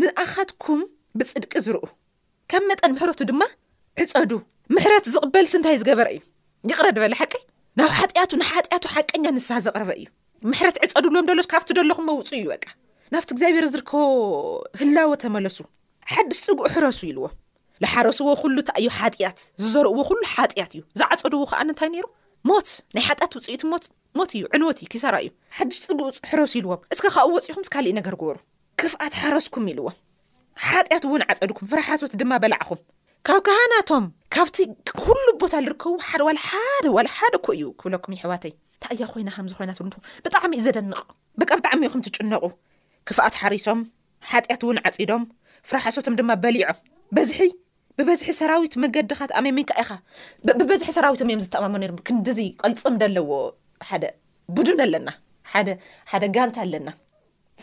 ንርኣኻትኩም 0.00 0.80
ብፅድቂ 1.18 1.52
ዝርኡ 1.66 1.84
ከብ 2.50 2.62
መጠን 2.70 2.92
ምሕረቱ 2.96 3.20
ድማ 3.32 3.42
ዕፀዱ 4.04 4.30
ምሕረት 4.76 5.06
ዝቕበል 5.14 5.46
ስ 5.52 5.54
ንታይ 5.60 5.76
ዝገበረ 5.82 6.08
እዩ 6.16 6.22
ይቕረ 6.70 6.86
ድበ 6.96 7.04
ናብ 7.78 7.90
ሓጢያቱ 7.98 8.30
ናሓጢያቱ 8.40 8.84
ሓቀኛ 8.94 9.24
ንስ 9.34 9.46
ዘቕርበ 9.64 9.90
እዩ 9.98 10.04
ምሕረት 10.50 10.76
ዕፀድሎዎም 10.84 11.26
ደሎሱ 11.28 11.46
ካብቲ 11.52 11.68
ደለኹም 11.78 12.08
ውፅእ 12.12 12.32
እዩ 12.38 12.46
ቃ 12.62 12.66
ናብቲ 13.14 13.28
እግዚኣብሔር 13.34 13.64
ዝርከቦ 13.72 14.02
ህላዎ 14.80 15.10
ተመለሱ 15.24 15.58
ሓድሽ 16.12 16.38
ፅጉኡ 16.46 16.68
ሕረሱ 16.74 17.00
ኢልዎም 17.10 17.32
ዝሓረስዎ 17.82 18.28
ኩሉ 18.42 18.56
እታ 18.64 18.70
ዮ 18.86 18.88
ሓጢያት 18.98 19.38
ዝዘርእዎ 19.62 19.96
ኩሉ 20.08 20.20
ሓጢያት 20.34 20.72
እዩ 20.76 20.82
ዝዓፀድዎ 21.00 21.40
ከዓንንታይ 21.50 21.90
ነይሩ 21.94 22.06
ሞት 22.50 22.68
ናይ 22.96 23.04
ሓጢያት 23.08 23.32
ውፅኢቱ 23.38 23.62
ሞሞት 23.72 24.32
እዩ 24.38 24.42
ዕንወት 24.58 24.78
እዩ 24.84 24.88
ኪሳራ 24.94 25.14
እዩ 25.26 25.30
ሓዱሽ 25.58 25.80
ፅጉኡ 25.90 26.10
ሕረሱ 26.30 26.52
ኢልዎም 26.62 26.82
እስካ 26.96 27.06
ካብብ 27.16 27.34
ወፂኢኹም 27.36 27.66
ስካሊእ 27.68 27.96
ነገር 28.00 28.16
ግበሩ 28.22 28.36
ክፍኣት 28.82 29.14
ሓረስኩም 29.22 29.68
ኢልዎም 29.74 29.96
ሓጢያት 30.68 31.04
እውን 31.10 31.22
ዓፀድኩም 31.32 31.68
ፍራሓሶት 31.72 32.14
ድማላዕ 32.22 32.60
ካብ 33.28 33.40
ከህናቶም 33.46 34.04
ካብቲ 34.34 34.56
ኩሉ 35.00 35.24
ቦታ 35.40 35.54
ዝርከቡ 35.64 35.90
ሓደ 36.04 37.02
ሓደ 37.16 37.34
ኮ 37.46 37.48
እዩ 37.56 37.64
ክብለኩ 37.80 38.04
ሕዋተይ 38.20 38.52
ንታይ 38.52 38.92
እያ 38.94 39.02
ኮይናከዚ 39.10 39.52
ኮይናብ 39.58 39.78
ብጣዕሚ 40.24 40.52
እዩ 40.58 40.62
ዘደንቕ 40.66 41.00
በቂ 41.40 41.50
ብጣዕሚ 41.58 41.80
እዩ 41.86 41.90
ኩም 41.94 42.02
ትጭነቁ 42.06 42.42
ክፍኣት 43.08 43.34
ሓሪሶም 43.40 43.80
ሓጢኣት 44.30 44.62
እውን 44.66 44.78
ዓፂዶም 44.90 45.24
ፍራሓሶቶም 45.70 46.14
ድማ 46.20 46.30
በሊዖም 46.44 46.78
በዝ 47.16 47.30
ብበዝሒ 48.00 48.30
ሰራዊት 48.40 48.74
መገዲካ 48.84 49.20
ኣመይምንክኢኻ 49.40 49.90
ብበዝሒ 50.60 50.90
ሰራዊትእዮም 50.96 51.42
ዝተኣማመ 51.46 51.76
ክንዲዙ 52.10 52.40
ቐልፅም 52.62 52.96
ደለዎ 53.02 53.30
ሓደ 53.90 54.04
ብድን 54.56 54.80
ኣለና 54.86 55.08
ሓደ 56.12 56.22
ጋልት 56.38 56.58
ኣለና 56.64 56.88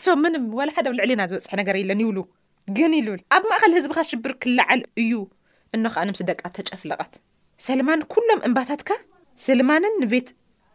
ሶ 0.04 0.14
ምንም 0.26 0.44
ዋላ 0.60 0.70
ሓደ 0.78 0.86
ኣብ 0.92 0.96
ልዕሊና 1.00 1.24
ዝበፅሒ 1.32 1.58
ነገር 1.62 1.78
እለን 1.82 2.02
ይብሉ 2.06 2.18
ግን 2.78 2.94
ይልብል 3.00 3.20
ኣብ 3.38 3.44
ማእኸል 3.52 3.74
ህዝቢካ 3.78 3.98
ሽብር 4.12 4.32
ክላዓል 4.44 4.80
እዩ 5.04 5.10
እኖ 5.74 5.84
ኸዓ 5.94 6.02
ንምስ 6.08 6.20
ደቃ 6.30 6.40
ተጨፍለቓት 6.56 7.12
ሰሊማን 7.66 8.00
ኩሎም 8.12 8.40
እምባታትካ 8.48 8.90
ሰልማንን 9.46 9.94
ንቤት 10.02 10.28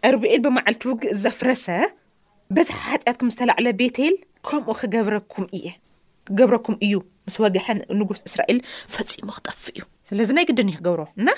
ኣርብኤል 0.10 0.40
ብመዓልቲ 0.46 0.82
ውግእ 0.90 1.14
ዘፍረሰ 1.24 1.66
በዝሓ 2.56 2.80
ሓጢኣት 2.92 3.18
ኩም 3.22 3.30
ዝተላዕለ 3.34 3.68
ቤቴል 3.82 4.16
ከምኡ 4.48 4.68
ክገብረኩም 4.80 5.46
እየ 5.58 5.68
ክገብረኩም 6.28 6.76
እዩ 6.86 6.94
ምስ 7.28 7.36
ወግሐን 7.44 7.80
ንጉስ 8.00 8.22
እስራኤል 8.30 8.60
ፈጺሙ 8.94 9.28
ክጠፍ 9.38 9.62
እዩ 9.74 9.82
ስለዚ 10.10 10.30
ናይ 10.38 10.46
ግድን 10.50 10.72
ዩ 10.74 10.78
ክገብሮ 10.80 11.02
እና 11.20 11.30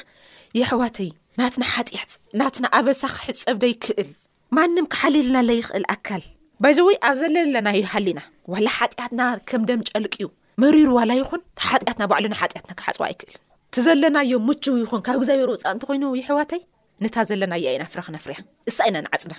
የሕዋተይ 0.60 1.10
ናትና 1.39 1.63
ሓጢኣት 1.74 2.12
ናትና 2.39 2.65
ኣበሳኺሕፀብ 2.79 3.57
ደይ 3.63 3.74
ክእል 3.86 4.10
ማንም 4.57 4.88
ክሓሊልና 4.93 5.38
ለይኽእል 5.50 5.86
ኣካል 5.95 6.24
ባይዘወይ 6.63 6.98
ኣብ 7.10 7.15
ዘለ 7.22 7.36
ዘለናዩ 7.51 7.81
ሃሊና 7.93 8.19
ዋላ 8.53 8.67
ሓጢኣትና 8.79 9.22
ከም 9.50 9.62
ደምጨልቅ 9.69 10.13
እዩ 10.19 10.27
መሪሩዋላ 10.62 11.12
ይኹን 11.19 11.41
ሓጢያትና 11.69 12.05
ባዕሉና 12.12 12.36
ሓጢያትና 12.41 12.74
ክሓፅዋ 12.79 13.03
ኣይክእልን 13.10 13.41
እቲ 13.72 13.77
ዘለናዮም 13.86 14.43
ሙችው 14.48 14.74
ይኹን 14.81 15.01
ካብ 15.05 15.15
እግዚኣብር 15.19 15.50
ውፃእ 15.53 15.72
እንትኮይኑ 15.75 16.03
ይሕዋተይ 16.19 16.62
ነታ 17.03 17.15
ዘለና 17.29 17.53
የ 17.63 17.69
ኢና 17.75 17.83
ፍረኽነፍርያ 17.93 18.36
እሳኢና 18.72 18.98
ንዓፅዳ 19.05 19.31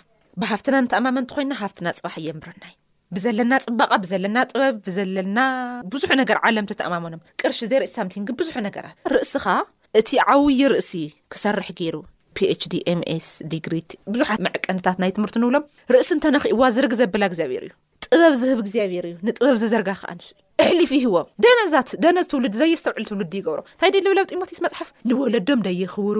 ብሃፍትና 0.42 0.76
ንተኣማመ 0.86 1.18
ት 1.24 1.34
ኮይንና 1.36 1.54
ሃፍትና 1.62 1.88
ፅባሕ 1.98 2.14
እየምርናዩ 2.22 2.72
ብዘለና 3.16 3.52
ፅባቓ 3.66 3.90
ብዘለና 4.04 4.38
ጥበብ 4.50 4.76
ብዘለና 4.86 5.38
ብዙሕ 5.92 6.10
ነገር 6.22 6.38
ዓለም 6.48 6.68
ቲተኣማመኖም 6.70 7.20
ቅርሺ 7.40 7.60
ዘይርእ 7.70 7.92
ሳምቲንግን 7.98 8.36
ብዙሕ 8.40 8.56
ነገራት 8.68 8.96
ርእሲ 9.14 9.34
ከዓ 9.44 9.56
እቲ 10.00 10.10
ዓብይ 10.34 10.62
ርእሲ 10.74 10.92
ክሰርሕ 11.34 11.68
ገይሩ 11.80 11.96
ፒች 12.38 12.62
ኤምኤስ 12.92 13.28
ዲግሪ 13.52 13.74
ብዙሓት 14.12 14.40
መዕቀነታት 14.48 14.96
ናይ 15.02 15.10
ትምህርቲ 15.18 15.38
ንብሎም 15.44 15.66
ርእሲ 15.96 16.10
እንተነኽእዋ 16.16 16.62
ዝርግዘብላ 16.76 17.24
ግዚብር 17.34 17.64
ዩ 17.68 17.72
ጥበብ 18.14 18.34
ዝህብ 18.40 18.58
እግዚኣብሔር 18.62 19.04
እዩ 19.10 19.14
ንጥበብ 19.26 19.56
ዝዘርጋ 19.60 19.88
ክኣንዩ 20.00 20.26
እሕሊፍ 20.62 20.90
ሂዎም 21.04 21.28
ደናዛ 21.44 21.74
ደነዚ 22.02 22.26
ትውሉድ 22.32 22.54
ዘየዝተብዕሉ 22.60 23.04
ትውዲ 23.08 23.32
ይገብሮ 23.40 23.60
ንታይደ 23.76 23.94
ልብላዊ 24.04 24.26
ጢሞቴስ 24.30 24.58
መፅሓፍ 24.66 24.90
ንወለዶም 25.10 25.60
ደይኽብሩ 25.66 26.18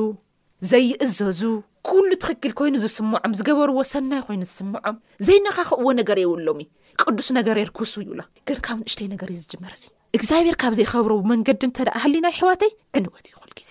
ዘይእዘዙ 0.70 1.42
ኩሉ 1.88 2.10
ትክክል 2.24 2.52
ኮይኑ 2.60 2.74
ዝስምዖም 2.84 3.32
ዝገበርዎ 3.38 3.78
ሰናይ 3.92 4.20
ኮይኑ 4.28 4.42
ዝስምዖም 4.50 4.96
ዘይነኻክእዎ 5.28 5.86
ነገር 6.00 6.18
የውሎምዩ 6.22 6.66
ቅዱስ 7.02 7.28
ነገር 7.38 7.56
የርክሱ 7.62 7.94
ይብሎ 8.04 8.20
ግን 8.48 8.58
ካብ 8.66 8.78
ንእሽተይ 8.84 9.08
ነገርእዩ 9.14 9.38
ዝመረዚ 9.52 9.84
እግዚኣብሔር 10.18 10.56
ካብ 10.62 10.74
ዘይኸብረ 10.80 11.12
መንገዲ 11.32 11.68
ተ 11.76 11.88
ሃሊዩናይ 12.06 12.34
ሕዋተይ 12.40 12.72
ዕንወት 13.00 13.28
ይሉ 13.32 13.52
ግዜ 13.60 13.70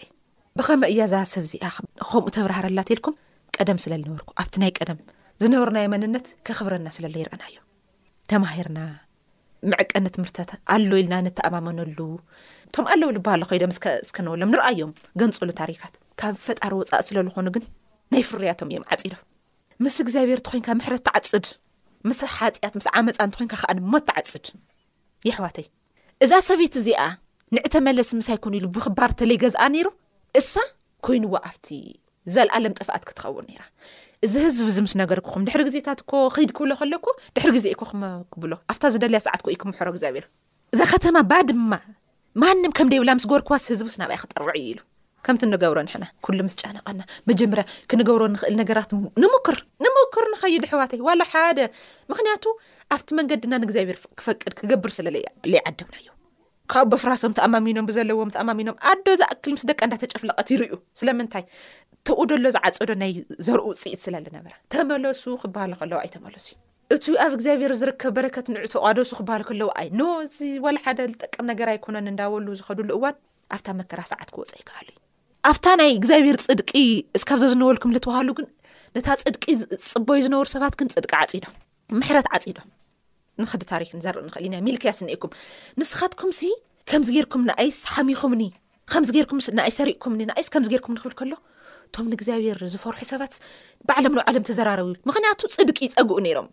ብኸመ 0.60 0.82
እያ 0.94 1.02
ዛሰብ 1.16 1.44
እዚኣ 1.50 1.66
ከምኡ 1.76 2.26
ተብራሃረላተልኩም 2.38 3.18
ቀደም 3.58 3.80
ስለዝነበርኩ 3.86 4.30
ኣብቲ 4.44 4.56
ናይ 4.64 4.74
ቀደም 4.80 5.00
ዝነበሩ 5.44 5.70
ናይ 5.80 5.88
መንነት 5.96 6.28
ከክብረና 6.48 6.88
ስለይርአናዩ 7.00 7.54
ተማሂርና 8.32 8.80
መዕቀነ 9.72 10.08
ትምህርተት 10.16 10.52
ኣለ 10.74 10.90
ኢልና 11.02 11.14
ንተኣማመነሉ 11.26 11.98
እቶም 12.68 12.86
ኣለው 12.94 13.10
ሉ 13.16 13.20
ብሃሎ 13.26 13.42
ኸዶ 13.50 13.64
ስከ 13.78 14.18
ነበሎም 14.28 14.52
ንርኣእዮም 14.54 14.92
ገንፀሉ 15.22 15.50
ታሪካት 15.62 15.94
ካብ 16.22 16.34
ፈጣሪ 16.46 16.72
ወፃእ 16.80 17.04
ስለዝኾኑ 17.08 17.48
ግን 17.56 17.64
ናይ 18.14 18.24
ፍርያቶም 18.30 18.70
እዮም 18.74 18.86
ዓፂዶ 18.96 19.14
ምስ 19.86 19.96
እግዚኣብሔርቲ 20.04 20.46
ኮንካ 20.54 20.68
ምሕረት 20.80 21.04
ተዓፅድ 21.08 21.46
ምስ 22.10 22.20
ሓጢኣት 22.38 22.74
ምስ 22.80 22.88
ዓመፃእንት 23.02 23.36
ኮይንካ 23.40 23.54
ከዓንሞ 23.64 23.94
ተዓፅድ 24.10 24.46
ይሕዋተይ 25.30 25.68
እዛ 26.26 26.32
ሰበይት 26.50 26.76
እዚኣ 26.82 27.02
ንዕተመለስ 27.58 28.10
ምስ 28.20 28.28
ኣይኮኑ 28.36 28.54
ኢሉ 28.60 28.66
ብክባር 28.76 29.10
እንተለይ 29.14 29.38
ገዝአ 29.44 29.64
ነይሩ 29.76 29.88
እሳ 30.42 30.54
ኮይኑዎ 31.08 31.34
ኣብቲ 31.50 31.68
ዘለኣ 32.34 32.56
ለም 32.64 32.76
ጥፋኣት 32.80 33.04
ክትኸውን 33.10 33.46
ነራ 33.54 33.64
እዚ 34.26 34.34
ህዝቢ 34.44 34.68
ዚ 34.76 34.80
ምስ 34.84 34.94
ነገር 35.00 35.20
ክኹም 35.26 35.42
ድሕሪ 35.48 35.62
ግዜታት 35.68 36.00
ኮ 36.10 36.12
ክድ 36.36 36.52
ክብሎ 36.58 36.72
ከለኮ 36.80 37.06
ድሕሪ 37.36 37.50
ግዜ 37.58 37.66
ኢኮመክብሎ 37.76 38.52
ኣብታ 38.72 38.84
ዝደለያ 38.94 39.20
ሰዓት 39.26 39.42
እዩ 39.52 39.56
ክምሕሮ 39.62 39.88
እግዚኣብሔር 39.94 40.26
እዛ 40.74 40.82
ከተማ 40.92 41.16
ባ 41.32 41.40
ድማ 41.50 41.72
ማንም 42.44 42.72
ከም 42.78 42.88
ደብላ 42.94 43.10
ምስ 43.18 43.26
ገበርክባስ 43.32 43.66
ህዝብስ 43.74 43.96
ናብኣይ 44.02 44.20
ክጠርዕ 44.22 44.56
እዩ 44.62 44.66
ኢሉ 44.74 44.80
ከምቲ 45.26 45.42
ንገብሮ 45.54 45.78
ንሕና 45.88 46.06
ኩሉ 46.26 46.38
ምስ 46.48 46.56
ጫናቀና 46.62 47.02
መጀመርያ 47.32 47.64
ክንገብሮ 47.90 48.24
ንክእል 48.34 48.56
ነገራት 48.62 48.90
ንምክር 49.24 49.58
ንምኩር 49.86 50.26
ንኸይድ 50.36 50.64
ሕዋተይ 50.72 51.02
ዋላ 51.10 51.22
ሓደ 51.34 51.60
ምክንያቱ 52.14 52.44
ኣብቲ 52.96 53.10
መንገዲና 53.22 53.54
ንእግዚኣብሔር 53.64 54.00
ክፈቅድ 54.22 54.52
ክገብር 54.62 54.92
ስለለለይዓድምና 55.00 55.96
እዮ 56.04 56.10
ካብ 56.72 56.88
ቦፍራሶም 56.94 57.34
ተኣማሚኖም 57.38 57.88
ብዘለዎም 57.90 58.30
ተኣማሚኖም 58.36 58.76
ኣዶ 58.92 59.08
ዝኣክል 59.22 59.52
ምስ 59.56 59.64
ደቂ 59.70 59.80
እዳተጨፍለቐት 59.88 60.50
ይርዩ 60.54 60.72
ስለምንታይ 61.00 61.44
ተኡ 62.08 62.20
ደሎ 62.32 62.46
ዝዓፀዶ 62.56 62.92
ናይ 63.02 63.12
ዘርኡ 63.48 63.66
ውፅኢት 63.72 64.02
ስለለነበ 64.06 64.46
ተመለሱ 64.74 65.24
ክበሃሉ 65.42 65.74
ከለው 65.82 65.98
ኣይ 66.04 66.10
ተመለሱ 66.16 66.48
እዩ 66.94 66.98
እቲ 66.98 67.06
ኣብ 67.24 67.32
እግዚኣብሔር 67.38 67.72
ዝርከብ 67.82 68.12
በረከት 68.18 68.48
ንዑ 68.54 68.64
ተቋደሱ 68.76 69.12
ክበሃሉ 69.20 69.44
ከለዋ 69.50 69.70
ኣይ 69.82 69.88
ኖእዚ 70.02 70.38
ወላሓደ 70.66 71.00
ዝጠቀም 71.12 71.46
ነገር 71.52 71.68
ኣይኮነን 71.74 72.08
እንዳወሉ 72.14 72.48
ዝኸዱ 72.60 72.80
ሉእዋን 72.90 73.16
ኣብታ 73.58 73.68
መከራ 73.80 74.02
ሰዓት 74.12 74.30
ክወፀ 74.36 74.54
ይከህሉ 74.62 74.88
እዩ 74.94 75.00
ኣብታ 75.52 75.66
ናይ 75.82 75.92
እግዚኣብሔር 76.00 76.38
ፅድቂ 76.48 76.70
እስካብ 77.20 77.40
ዞ 77.44 77.48
ዝነበሉኩም 77.54 77.96
ልትባሃሉ 77.98 78.30
ግን 78.40 78.48
ነታ 78.98 79.08
ፅድቂ 79.24 79.44
ፅበይ 79.92 80.22
ዝነበሩ 80.28 80.48
ሰባት 80.56 80.76
ክን 80.82 80.92
ፅድቂ 80.96 81.12
ዓፂዶም 81.24 81.56
ምሕረት 82.00 82.28
ዓፂዶም 82.38 82.68
ንክዲ 83.42 83.64
ታሪክ 83.72 83.90
ንዘርኢ 84.00 84.18
ንክእል 84.30 84.44
ኢና 84.48 84.56
ሚልክያስ 84.68 85.00
ኒአኩም 85.10 85.32
ንስኻትኩም 85.80 86.32
ሲ 86.40 86.42
ከምዚ 86.90 87.10
ገርኩም 87.18 87.44
ንኣይስ 87.50 87.78
ሓሚኹምኒ 87.94 88.42
ከምዚ 88.94 89.12
ርኩም 89.26 89.40
ንኣይ 89.58 89.72
ሰሪእኩምኒ 89.80 90.22
ንኣይስ 90.30 90.48
ከምዚ 90.54 90.70
ገርኩም 90.74 90.94
ንክብል 90.96 91.14
ከሎ 91.20 91.32
እቶም 91.88 92.08
ንእግዚኣብሔር 92.12 92.58
ዝፈርሑ 92.74 92.98
ሰባት 93.12 93.34
ብዓለም 93.90 94.14
ን 94.18 94.22
ዓለም 94.30 94.44
ተዘራረብ 94.50 94.88
ዩ 94.92 94.94
ምክንያቱ 95.10 95.40
ፅድቂ 95.58 95.78
ይፀግኡ 95.88 96.18
ነይሮም 96.28 96.48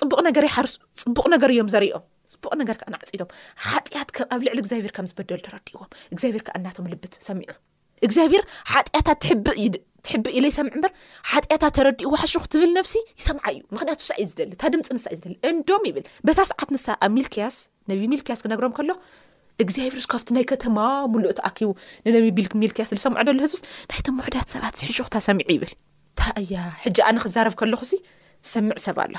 ፅቡቅ 0.00 0.18
ነገር 0.28 0.44
ይሓርሱ 0.48 0.76
ፅቡቅ 1.02 1.24
ነገር 1.34 1.50
እዮም 1.54 1.70
ዘርኦም 1.74 2.04
ፅቡቅ 2.32 2.52
ነገር 2.62 2.76
ንዓፅዶም 2.94 3.30
ሓጢትኣብ 3.68 4.40
ልዕሊ 4.46 4.58
ግዚኣብሄር 4.66 4.92
ከም 4.96 5.06
ዝበደሉ 5.10 5.40
ተረዲእዎም 5.48 5.90
እግዚኣብሔር 6.14 6.42
ክዓ 6.48 6.52
እናቶም 6.60 6.86
ልብት 6.92 7.14
ሰሚዑ 7.28 7.50
እግዚኣብሔር 8.06 8.42
ሓጢያታት 8.72 9.18
ትብእዩ 9.24 9.66
ትሕቢ 10.06 10.24
ኢለ 10.36 10.44
ይሰምዕ 10.50 10.72
እምበር 10.78 10.92
ሓጢኣታ 11.30 11.64
ተረዲኡዋሕሹክ 11.76 12.44
ትብል 12.52 12.70
ነፍሲ 12.78 12.94
ይሰምዓይ 13.20 13.54
እዩ 13.54 13.60
ምክንያቱ 13.74 14.00
ሳዩ 14.08 14.24
ዝደሊ 14.30 14.50
እታ 14.56 14.62
ድምፂ 14.74 14.86
ንሳ 14.96 15.04
እዩ 15.12 15.18
ዝደል 15.20 15.34
እንዶም 15.50 15.82
ይብል 15.88 16.04
በታ 16.28 16.38
ሰዓት 16.50 16.68
ንሳ 16.76 16.86
ኣብ 17.06 17.10
ሚልክያስ 17.16 17.56
ነብ 17.90 18.00
ሚልክያስ 18.12 18.40
ክነግሮም 18.44 18.74
ከሎ 18.78 18.90
እግዚኣብር 19.64 20.00
ስካብቲ 20.06 20.28
ናይ 20.36 20.44
ከተማ 20.52 20.78
ምሉእት 21.12 21.40
ኣኪቡ 21.50 21.70
ን 22.12 22.14
ሚልክያስ 22.62 22.90
ዝሰምዖ 22.98 23.32
ሎ 23.36 23.38
ህዝብ 23.46 23.58
ናይቶም 23.90 24.16
ውሕዳት 24.22 24.48
ሰባት 24.54 24.76
ሕሹክ 24.88 25.08
ታ 25.14 25.24
ሰሚዑ 25.28 25.46
ይብል 25.56 25.72
ታእያ 26.20 26.54
ሕጂ 26.84 26.96
ኣነ 27.08 27.16
ክዛረብ 27.24 27.54
ከለኹ 27.62 27.82
ዝሰምዕ 27.92 28.76
ሰብ 28.86 28.96
ኣሎ 29.04 29.14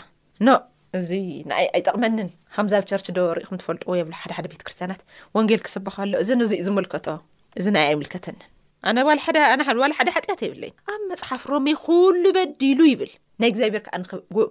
ኖ 0.48 0.58
እዚ 1.00 1.10
ንይ 1.50 1.65
ኣይጠቕመንን 1.76 2.30
ከምዛብ 2.56 2.84
ቸርች 2.89 3.08
ዶሪኢ 3.17 3.46
ኩም 3.50 3.60
ትፈልጡወየብ 3.62 4.08
ሓደሓደ 4.22 4.46
ቤተክርስትያናት 4.54 5.04
ወንጌል 5.38 5.62
ክስብኸሎ 5.67 6.12
እዚ 6.24 6.30
ንዚእ 6.41 6.63
ዝመልከቶ 6.67 7.08
እዚ 7.60 7.65
ናይ 7.76 7.86
ኣይ 7.91 7.96
ምልከተንን 8.00 8.41
ኣነዋል 8.89 9.20
ሓደ 9.24 9.38
ሓጢያት 10.15 10.41
ይብለ 10.46 10.63
ኣብ 10.91 11.02
መፅሓፍ 11.10 11.41
ሮሜ 11.54 11.67
ኩሉ 11.86 12.24
በዲሉ 12.38 12.80
ይብል 12.91 13.12
ናይ 13.41 13.50
እግዚብሔር 13.52 13.82
ከዓ 13.86 13.96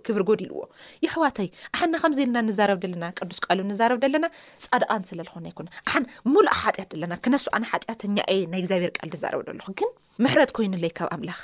ክብሪ 0.07 0.21
ጎዲልዎ 0.29 0.59
ይኣሕዋተይ 1.05 1.49
ኣሓና 1.75 1.95
ከምዚ 2.03 2.19
ኢልና 2.25 2.38
ንዛረብ 2.49 2.79
ደለና 2.85 3.05
ቅዱስ 3.19 3.38
ቃሉ 3.45 3.59
ንዛረብ 3.71 3.99
ደለና 4.05 4.27
ፃድቃን 4.64 5.03
ስለዝኾና 5.09 5.47
ኣይ 5.53 5.57
ሓን 5.93 6.05
ሙሉኣ 6.35 6.53
ሓጢያት 6.62 6.93
ለና 7.03 7.12
ክነሱ 7.25 7.45
ኣነ 7.59 7.64
ሓጢያተኛ 7.73 8.16
እየ 8.35 8.43
ናይ 8.53 8.61
እግዚኣብሔር 8.62 8.93
ቃል 8.99 9.11
ትዛረበ 9.14 9.43
ለኹ 9.59 9.69
ግን 9.81 9.90
ምሕረት 10.27 10.53
ኮይኑለይ 10.59 10.93
ካብ 11.01 11.11
ኣምላኽ 11.16 11.40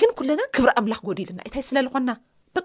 ግን 0.00 0.12
ኩለና 0.20 0.40
ክብሪ 0.56 0.70
ኣምላኽ 0.82 1.00
ጎዲሉና 1.10 1.40
እታይ 1.50 1.64
ስለዝኾና 1.70 2.10
በ 2.58 2.64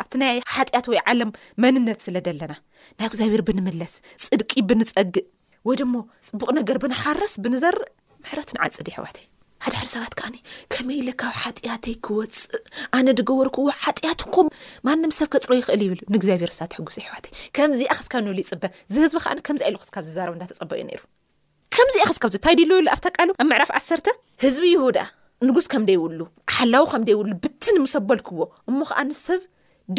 ኣብቲ 0.00 0.14
ናይ 0.22 0.38
ሓጢኣት 0.54 0.86
ወይ 0.92 0.98
ዓለም 1.10 1.30
መንነት 1.64 2.00
ስለ 2.06 2.16
ደለና 2.28 2.54
ናይ 2.98 3.06
እግዚኣብሔር 3.10 3.42
ብንምለስ 3.50 3.94
ፅድቂ 4.26 4.50
ብንፀግእ 4.70 5.26
ወይ 5.68 5.76
ድሞ 5.82 5.94
ፅቡቅ 6.26 6.48
ነገር 6.60 6.76
ብንሓርስ 6.82 7.32
ብንዘርእ 7.44 7.82
ሕረት 8.30 8.50
ንዓፅ 8.56 8.76
ዲ 8.86 8.88
ኣሕዋተይ 8.94 9.24
ሓደሕደ 9.64 9.86
ሰባት 9.92 10.12
ከዓኒ 10.18 10.36
ከመይ 10.72 10.96
ኢለካብ 11.02 11.32
ሓጢያተይ 11.44 11.94
ክወፅእ 12.06 12.52
ኣነ 12.96 13.06
ድገበርክዎ 13.18 13.62
ሓጢያትኩም 13.84 14.48
ማንም 14.86 15.12
ሰብ 15.18 15.28
ከፅሮ 15.34 15.52
ይኽእል 15.58 15.82
ይብል 15.86 16.00
ንእግዚኣብሔር 16.14 16.52
ሰትሕጉሰይ 16.58 17.02
ኣሕዋተይ 17.06 17.32
ከምዚኣ 17.58 17.92
ክስካብ 18.00 18.20
ንብል 18.26 18.38
ይፅበ 18.42 18.62
ዝህዝቢ 18.94 19.16
ከዓ 19.24 19.32
ከምዚኣ 19.48 19.66
ኢሉ 19.70 19.76
ክስ 19.94 20.08
ዝር 20.16 20.28
እዳተፀበእዩ 20.38 20.84
ይሩ 20.94 21.00
ከምዚኣ 21.76 22.04
ክስካብዘንታይ 22.10 22.54
ዲ 22.60 22.62
ሉብ 22.72 22.88
ኣብታቃሉ 22.96 23.28
ኣብ 23.40 23.46
ምዕራፍ 23.50 23.72
ዓሰርተ 23.78 24.06
ህዝቢ 24.44 24.64
ይሁዳ 24.74 24.98
ንጉስ 25.48 25.66
ከምደይብሉ 25.74 26.20
ሓላዊ 26.58 26.84
ከምደይብሉ 26.92 27.32
ብትን 27.46 27.76
ምሰበልክዎ 27.86 28.40
እሞከዓን 28.70 29.10
ሰብ 29.26 29.42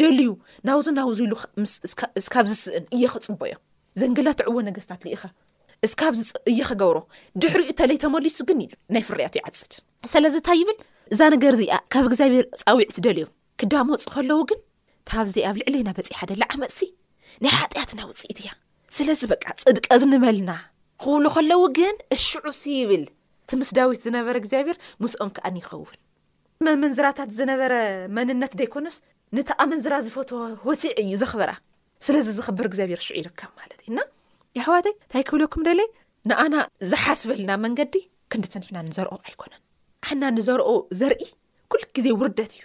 ደልዩ 0.00 0.30
ናብዚ 0.68 0.86
ናብዚ 1.00 1.18
ኢሉካብ 1.28 2.46
ዝስእን 2.52 2.84
እየ 2.96 3.04
ክፅበዮ 3.14 3.54
ዘንግላትዕዎ 4.00 4.56
ነገስታት 4.70 5.02
ኢኻ 5.14 5.22
እስካብዚ 5.86 6.22
እየ 6.50 6.58
ኸገብሮ 6.68 6.96
ድሕሪኡ 7.42 7.70
ተለይ 7.80 7.98
ተመሊሱ 8.04 8.38
ግን 8.48 8.58
ናይ 8.94 9.02
ፍርያቱ 9.08 9.34
ይዓፅድ 9.40 9.72
ስለዚ 10.12 10.34
እንታይ 10.40 10.58
ይብል 10.60 10.78
እዛ 11.14 11.20
ነገር 11.34 11.52
እዚኣ 11.56 11.72
ካብ 11.92 12.04
እግዚኣብሔር 12.08 12.44
ፃዊዒ 12.62 12.86
ት 12.96 12.98
ደልዮ 13.06 13.26
ክዳመፁእ 13.60 14.04
ከለዉ 14.14 14.38
ግን 14.50 14.60
ታብዚ 15.10 15.34
ኣብ 15.50 15.56
ልዕሊና 15.60 15.88
በፂ 15.98 16.08
ሓደ 16.18 16.30
ላዓመፅሲ 16.42 16.82
ናይ 17.44 17.52
ሓጢኣትና 17.60 18.00
ውፅኢት 18.10 18.38
እያ 18.42 18.50
ስለዚ 18.96 19.22
በቃ 19.32 19.44
ፅድቀ 19.62 19.86
ዝንመልና 20.02 20.50
ክውሉ 21.04 21.24
ከለዉ 21.36 21.62
ግን 21.78 21.96
እሽዑሲ 22.16 22.62
ይብል 22.80 23.04
እቲ 23.44 23.50
ምስ 23.60 23.70
ዳዊት 23.78 24.00
ዝነበረ 24.06 24.34
እግዚኣብሔር 24.42 24.76
ምስኦም 25.02 25.30
ከኣንይኸውን 25.38 25.98
መንዝራታት 26.84 27.30
ዝነበረ 27.40 27.72
መንነት 28.18 28.52
ዘይኮነስ 28.60 28.96
ንቲኣ 29.36 29.60
መንዝራ 29.72 29.94
ዝፈት 30.06 30.30
ወፂዕ 30.68 30.82
እዩ 31.02 31.10
ዘኽበራ 31.24 31.50
ስለዚ 32.06 32.26
ዘኸበር 32.40 32.66
እግዚኣብሔር 32.70 33.00
ዝሽዑ 33.04 33.16
ይርከብ 33.22 33.50
ማለት 33.60 33.78
እዩና 33.84 33.98
ይሕዋእተይ 34.58 34.92
እንታይ 34.94 35.22
ክብለኩም 35.28 35.62
ደለ 35.68 35.80
ንኣና 36.28 36.54
ዝሓስበለና 36.90 37.50
መንገዲ 37.64 37.94
ክንዲተንሕና 38.32 38.78
ንዘርኦ 38.86 39.12
ኣይኮነን 39.26 39.60
ሕና 40.08 40.22
ንዘርኦ 40.36 40.70
ዘርኢ 41.00 41.24
ኩሉ 41.72 41.82
ግዜ 41.96 42.06
ውርደት 42.20 42.52
እዩ 42.56 42.62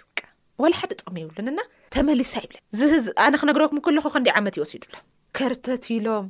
ወላሓደ 0.62 0.92
ጥቕሚ 1.00 1.16
ይብሉንና 1.24 1.60
ተመሊሳ 1.94 2.32
ይብለ 2.44 2.56
ዝህዝ 2.78 3.06
ኣነ 3.24 3.34
ክነገረኩም 3.42 3.80
ክለኩ 3.86 4.06
ከንዲይ 4.14 4.32
ዓመት 4.38 4.54
ይወሲዱሎ 4.58 4.94
ከርተትኢሎም 5.36 6.26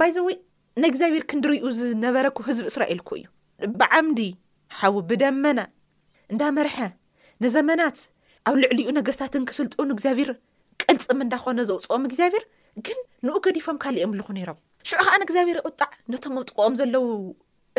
ባይዘወይ 0.00 0.36
ንእግዚኣብሔር 0.82 1.24
ክንዲርዩ 1.30 1.60
ዝነበረኩ 1.78 2.36
ህዝቢ 2.48 2.64
እስራኤልኩ 2.72 3.10
እዩ 3.20 3.24
ብዓምዲ 3.80 4.20
ሓዊ 4.80 4.96
ብደመና 5.10 5.60
እንዳመርሐ 6.34 6.76
ንዘመናት 7.44 7.98
ኣብ 8.50 8.56
ልዕሊኡ 8.64 8.88
ነገስታትን 8.98 9.46
ክስልጥኡን 9.50 9.92
እግዚኣብሔር 9.96 10.30
ቀልፅም 10.82 11.22
እንዳኾነ 11.26 11.58
ዘውፅኦም 11.70 12.06
እግዚኣብሔር 12.10 12.44
ግን 12.88 13.00
ንኡ 13.26 13.36
ገዲፎም 13.48 13.76
ካሊእኦምልኹ 13.82 14.28
ነይሮም 14.38 14.58
ሽዑ 14.88 14.98
ከኣን 15.04 15.22
እግዚኣብሔር 15.26 15.58
ይቅጣዕ 15.60 15.88
ነቶም 16.12 16.34
ኣውጥቅኦም 16.40 16.74
ዘለው 16.80 17.04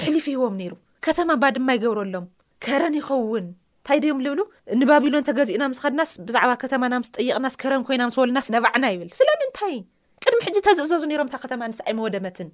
ሕሊፉ 0.05 0.25
ሂቦም 0.35 0.55
ነይሩ 0.61 0.71
ከተማ 1.05 1.29
ባ 1.41 1.43
ድማ 1.57 1.67
ይገብረሎም 1.77 2.25
ከረን 2.65 2.95
ይኸውን 2.99 3.45
ንታይ 3.51 3.97
ደዮም 4.03 4.19
ዝብሉ 4.25 4.39
ንባቢሎን 4.81 5.23
ተገዚእና 5.27 5.63
ምስ 5.71 5.79
ኸድናስ 5.83 6.11
ብዛዕባ 6.27 6.51
ከተማና 6.63 6.93
ምስ 7.01 7.09
ጠይቕናስ 7.17 7.55
ከረን 7.61 7.81
ኮይናምስወሉናስ 7.87 8.47
ነባዕና 8.55 8.85
ይብል 8.93 9.09
ስለምንታይ 9.19 9.75
ቅድሚ 10.23 10.39
ሕጂ 10.47 10.57
ተዝእዘዙ 10.67 11.03
ሮም 11.19 11.27
እታ 11.29 11.35
ከተማ 11.43 11.61
ንስ 11.71 11.79
ኣይ 11.87 11.93
መወደመትን 11.97 12.47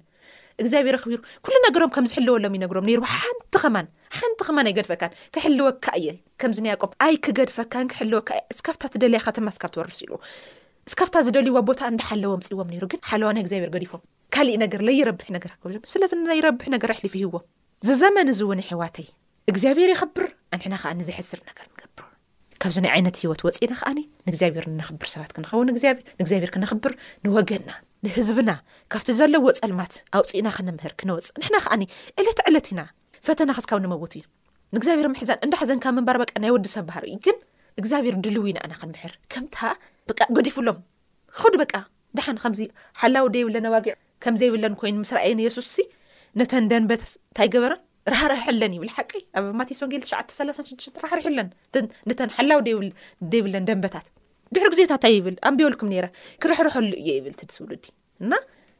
ግኣብሔቢሎወድፈዝቦታሓዎፅዎሓዋና 11.92 13.38
ግዚብርዲፎም 13.46 14.02
ብስለዚናይረብሒ 15.82 16.66
ነገር 16.74 16.90
ኣሊፉ 16.96 17.14
ሂዎም 17.22 17.44
ዝዘመን 17.86 18.28
ዝእውን 18.38 18.60
ሕዋተይ 18.68 19.06
እግዚኣብሔር 19.50 19.90
ይኽብር 19.92 20.24
ኣሕና 20.56 20.74
ከዝሕዝር 21.00 21.40
ነገር 21.50 21.66
ንገብር 21.72 22.04
ካብዚ 22.62 22.76
ናይ 22.84 22.90
ዓይነት 22.96 23.16
ሂወት 23.22 23.40
ወፂኢና 23.46 23.72
ከኣኒ 23.80 24.00
ንእግዚኣብሔር 24.26 24.64
ነኽብር 24.80 25.08
ሰባት 25.12 25.30
ክንኸውን 25.36 25.68
ግዚኣብር 25.76 26.02
ንእግኣብሔር 26.20 26.50
ክነኽብር 26.54 26.92
ንወገና 27.24 27.70
ንህዝብና 28.04 28.50
ካብቲ 28.92 29.08
ዘለዎ 29.20 29.46
ፀልማት 29.60 29.94
ኣውፅእና 30.18 30.48
ክነምህር 30.56 30.92
ክነወፅእ 31.00 31.34
ንሕና 31.40 31.56
ከዓ 31.64 31.74
ዕለት 32.20 32.38
ዕለት 32.50 32.68
ኢና 32.72 32.80
ፈተና 33.28 33.50
ክስካብ 33.58 33.80
ንመውት 33.86 34.14
እዩ 34.18 34.22
ንግዚብሔር 34.76 35.08
ምሕዛን 35.14 35.40
እንዳሓዘንካብ 35.46 35.94
ምንባር 35.98 36.16
በ 36.22 36.26
ናይ 36.44 36.52
ወዲሰብ 36.56 36.84
ባሃር 36.90 37.04
እዩ 37.10 37.16
ግን 37.26 37.36
እግዚኣብሔር 37.80 38.14
ድልው 38.26 38.46
ኢናኣና 38.52 38.72
ክንምሕር 38.80 39.12
ከም 39.34 39.44
በ 40.08 40.16
ገዲፉሎም 40.38 40.78
ኸዱ 41.42 41.54
በ 41.62 41.64
ደሓን 42.18 42.38
ከምዚ 42.44 42.60
ሓላው 43.00 43.26
ደ 43.34 43.36
የብለናዋጊዑ 43.42 43.94
ከምዘይብለን 44.24 44.74
ኮይኑ 44.80 44.96
ምስራኤየን 45.04 45.40
የሱስ 45.46 45.72
ነተን 46.40 46.64
ደንበት 46.72 47.02
እንታይ 47.08 47.48
ገበረን 47.54 47.80
ራሕርሐለን 48.12 48.72
ይብል 48.76 48.90
ሓቂ 48.96 49.10
ኣብ 49.38 49.44
ማቴስ 49.58 49.78
ወጌል 49.84 50.02
936ራሕሪሕለነተን 50.08 52.30
ሓላው 52.36 52.60
ደይብለን 53.32 53.64
ደንበታት 53.68 54.06
ድሕሪ 54.54 54.68
ግዜታእንታ 54.74 55.04
ይብል 55.16 55.36
ኣንቢወልኩም 55.48 55.88
ነረ 55.92 56.04
ክረሕርሐሉ 56.42 56.90
እየ 57.02 57.08
ይብል 57.18 57.34
እ 57.34 57.36
ስብሉ 57.56 57.70
ዲ 57.84 57.86
እና 58.24 58.32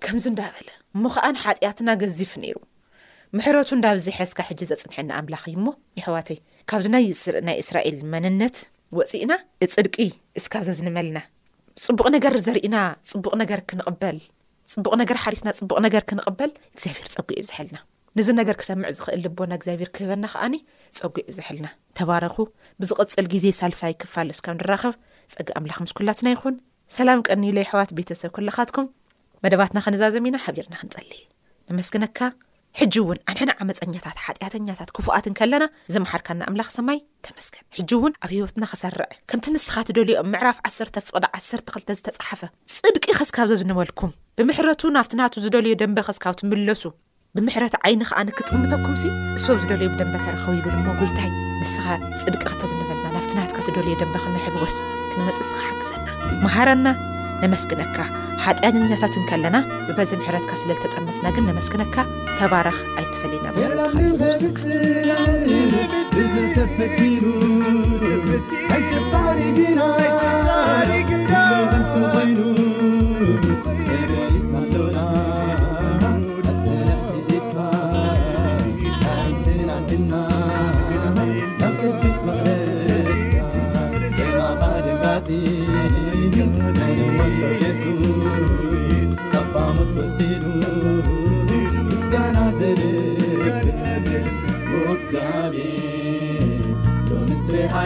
ከምዚ 0.04 0.24
እዳበለ 0.32 0.68
ሞኸኣን 1.04 1.36
ሓጢኣትና 1.44 1.88
ገዚፍ 2.02 2.32
ነይሩ 2.42 2.56
ምሕረቱ 3.38 3.70
እዳብዝሐዝካብ 3.78 4.46
ሕጂ 4.48 4.60
ዘፅንሐና 4.70 5.10
ኣምላኽ 5.20 5.44
እ 5.52 5.54
ሞ 5.66 5.68
የሕዋተይ 5.98 6.38
ካብዚ 6.70 6.86
ናይ 6.96 7.06
እስራኤል 7.64 7.96
መንነት 8.14 8.56
ወፂእና 8.98 9.32
ፅድቂ 9.74 9.96
እስካብ 10.40 10.62
ዘዝንመልና 10.68 11.18
ፅቡቕ 11.86 12.06
ነገር 12.16 12.32
ዘርእና 12.46 12.76
ፅቡቕ 13.10 13.32
ነገር 13.42 13.60
ክንቕበል 13.70 14.16
ፅቡቕ 14.72 14.94
ነገር 15.02 15.16
ሓሪስና 15.24 15.48
ፅቡቕ 15.58 15.72
ነገር 15.86 16.02
ክንቕበል 16.10 16.50
እግዚኣብሄር 16.74 17.08
ፀጉ 17.14 17.28
ዩ 17.38 17.42
ዝሕልና 17.48 17.76
ንዚ 18.18 18.28
ነገር 18.40 18.56
ክሰምዕ 18.60 18.88
ዝኽእል 18.96 19.20
ዝቦና 19.24 19.52
እግዚኣብሄር 19.58 19.90
ክህበና 19.96 20.24
ከኣኒ 20.32 20.54
ፀጉዩ 20.98 21.24
ዝሕልና 21.36 21.68
ተባረኹ 21.98 22.36
ብዝቕፅል 22.80 23.26
ግዜ 23.34 23.44
ሳልሳይ 23.60 23.94
ክፋለስካ 24.02 24.46
ንራኸብ 24.58 24.94
ፀጊ 25.34 25.48
ኣምላኽ 25.58 25.78
ምስኩላትና 25.84 26.26
ይኹን 26.34 26.56
ሰላም 26.96 27.22
ቀኒብለይ 27.28 27.64
ኣሕዋት 27.66 27.90
ቤተሰብ 27.98 28.30
ኩለኻትኩም 28.38 28.88
መደባትና 29.44 29.78
ክንዛዘም 29.86 30.26
ኢና 30.30 30.36
ሓቢርና 30.46 30.74
ክንፀልእዩ 30.80 31.22
ንመስግነካ 31.70 32.18
ሕጂ 32.80 32.94
እውን 33.02 33.18
ኣንሐና 33.30 33.52
ዓመፀኛታት 33.62 34.16
ሓጢኣተኛታት 34.26 34.90
ክፉኣትን 34.96 35.34
ከለና 35.38 35.64
ዘመሓርካና 35.94 36.40
ኣምላኽ 36.50 36.68
ሰማይ 36.78 36.98
ተመስከን 37.26 37.64
ሕጂ 37.78 37.90
እውን 37.96 38.12
ኣብ 38.24 38.30
ሂይወትና 38.34 38.64
ክሰርዕእዩ 38.72 39.18
ከምቲ 39.30 39.46
ንስኻ 39.54 39.74
ትደልዮም 39.88 40.30
ምዕራፍ 40.34 40.58
ዓሰርተ 40.68 40.96
ፍቅዳ 41.06 41.24
ዓሰርተ 41.38 41.68
ክልተ 41.74 41.90
ዝተፃሓፈ 41.98 42.40
ፅድቂ 42.76 43.04
ከስካብ 43.18 43.48
ዘ 43.52 43.60
ዝንበልኩም 43.62 44.12
ብምሕረቱ 44.40 44.82
ናብት 44.96 45.14
ናቱ 45.20 45.34
ዝደልዩ 45.44 45.74
ደንበ 45.82 45.98
ከስካብ 46.08 46.36
ትምለሱ 46.40 46.82
ብምሕረት 47.36 47.76
ዓይኒ 47.84 48.00
ከዓንክጥቅምተኩም 48.10 48.96
ሲ 49.04 49.06
እሶብ 49.36 49.56
ዝደልዩ 49.64 49.88
ብደንበ 49.92 50.16
ተረከቡ 50.26 50.50
ይብልዎ 50.58 50.94
ጎይታይ 51.02 51.30
ንስኻ 51.60 51.84
ፅድቂ 52.22 52.42
ክተ 52.50 52.62
ዝንበልና 52.72 53.06
ናፍትናትካትደልዮ 53.16 53.94
ደንበ 54.02 54.16
ክናሕግበስ 54.26 54.76
ክንመፅእ 55.12 55.48
ስክሓግዘና 55.52 56.06
ሃረና 56.58 56.86
ንመስግነካ 57.44 57.98
ሓጢኣንኛታት 58.44 59.14
እንከለና 59.20 59.56
ብበዚ 59.86 60.10
ምሕረትካ 60.20 60.52
ስለል 60.60 60.78
ተጠመትና 60.84 61.26
ግን 61.36 61.46
ንመስክነካ 61.50 62.06
ተባረኽ 62.40 62.80
ኣይትፈሊና 62.98 63.10